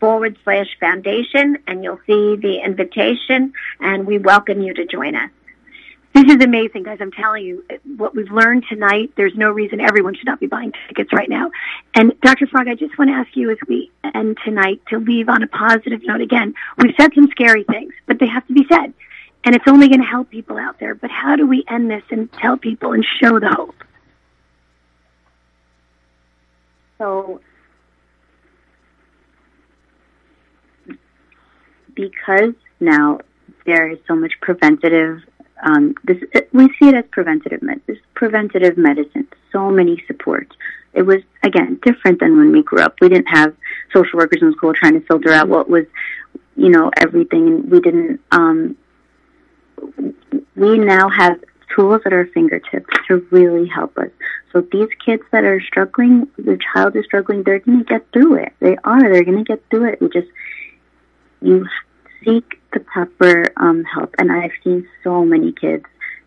[0.00, 5.30] forward slash foundation and you'll see the invitation and we welcome you to join us.
[6.14, 6.98] This is amazing, guys.
[7.00, 7.64] I'm telling you,
[7.96, 11.50] what we've learned tonight, there's no reason everyone should not be buying tickets right now.
[11.94, 12.46] And Dr.
[12.46, 15.46] Farag, I just want to ask you as we end tonight to leave on a
[15.46, 16.20] positive note.
[16.20, 18.92] Again, we've said some scary things, but they have to be said.
[19.44, 20.94] And it's only going to help people out there.
[20.94, 23.74] But how do we end this and tell people and show the hope?
[26.98, 27.40] So,
[31.94, 33.20] because now
[33.64, 35.22] there is so much preventative
[35.62, 36.18] um, this
[36.52, 38.00] we see it as preventative medicine.
[38.14, 39.28] Preventative medicine.
[39.52, 40.54] So many supports.
[40.92, 42.96] It was again different than when we grew up.
[43.00, 43.54] We didn't have
[43.92, 45.84] social workers in school trying to filter out what was,
[46.56, 48.20] you know, everything, we didn't.
[48.30, 48.76] Um,
[50.54, 51.42] we now have
[51.74, 54.10] tools at our fingertips to really help us.
[54.52, 58.34] So these kids that are struggling, the child is struggling, they're going to get through
[58.36, 58.52] it.
[58.60, 59.00] They are.
[59.00, 60.02] They're going to get through it.
[60.02, 60.28] You just,
[61.40, 61.66] you
[62.24, 64.14] seek the proper um, help.
[64.18, 65.84] And I've seen so many kids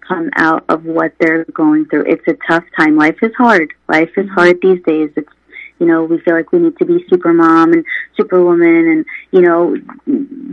[0.07, 2.05] come out of what they're going through.
[2.05, 2.95] It's a tough time.
[2.97, 3.73] Life is hard.
[3.87, 5.11] Life is hard these days.
[5.15, 5.29] It's
[5.79, 7.85] you know, we feel like we need to be super mom and
[8.15, 9.75] superwoman and, you know,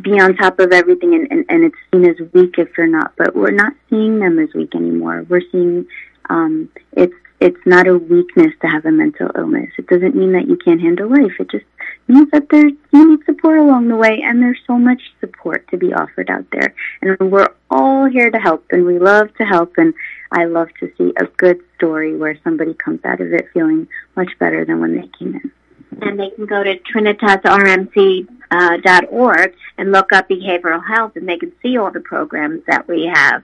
[0.03, 3.13] be on top of everything and, and, and it's seen as weak if you're not.
[3.17, 5.25] But we're not seeing them as weak anymore.
[5.29, 5.87] We're seeing
[6.29, 9.71] um it's it's not a weakness to have a mental illness.
[9.77, 11.33] It doesn't mean that you can't handle life.
[11.41, 11.65] It just
[12.09, 15.77] means that there's you need support along the way and there's so much support to
[15.77, 16.75] be offered out there.
[17.01, 19.95] And we're all here to help and we love to help and
[20.31, 24.31] I love to see a good story where somebody comes out of it feeling much
[24.39, 25.53] better than when they came in.
[26.01, 31.53] And they can go to trinitasrmc.org uh, and look up behavioral health and they can
[31.63, 33.43] see all the programs that we have.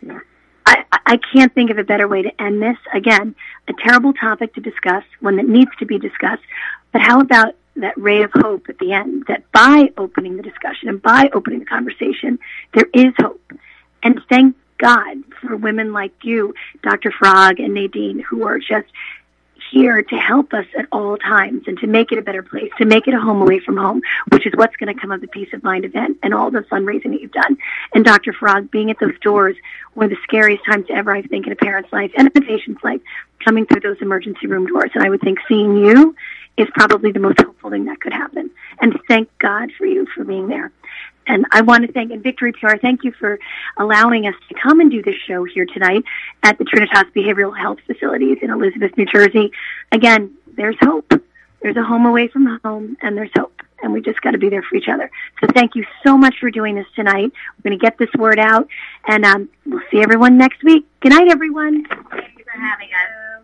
[0.00, 0.20] Yeah.
[0.64, 2.76] I, I can't think of a better way to end this.
[2.94, 3.34] Again,
[3.68, 6.42] a terrible topic to discuss, one that needs to be discussed.
[6.92, 9.24] But how about that ray of hope at the end?
[9.28, 12.38] That by opening the discussion and by opening the conversation,
[12.74, 13.52] there is hope.
[14.02, 17.10] And thank God for women like you, Dr.
[17.10, 18.88] Farag and Nadine, who are just
[19.70, 22.84] here to help us at all times and to make it a better place, to
[22.84, 25.28] make it a home away from home, which is what's going to come of the
[25.28, 27.56] Peace of Mind event and all the fundraising that you've done.
[27.94, 28.32] And Dr.
[28.32, 29.56] Farag being at those doors,
[29.94, 32.84] one of the scariest times ever, I think, in a parent's life and a patient's
[32.84, 33.00] life,
[33.42, 34.90] coming through those emergency room doors.
[34.94, 36.14] And I would think seeing you
[36.56, 38.50] is probably the most helpful thing that could happen.
[38.80, 40.72] And thank God for you for being there.
[41.26, 43.38] And I want to thank, and Victory PR, thank you for
[43.76, 46.02] allowing us to come and do this show here tonight
[46.42, 49.52] at the Trinitas Behavioral Health Facilities in Elizabeth, New Jersey.
[49.92, 51.12] Again, there's hope.
[51.60, 53.62] There's a home away from home, and there's hope.
[53.82, 55.10] And we just got to be there for each other.
[55.40, 57.32] So thank you so much for doing this tonight.
[57.56, 58.68] We're going to get this word out,
[59.06, 60.86] and um, we'll see everyone next week.
[61.00, 61.84] Good night, everyone.
[61.86, 63.42] Thank you for having us.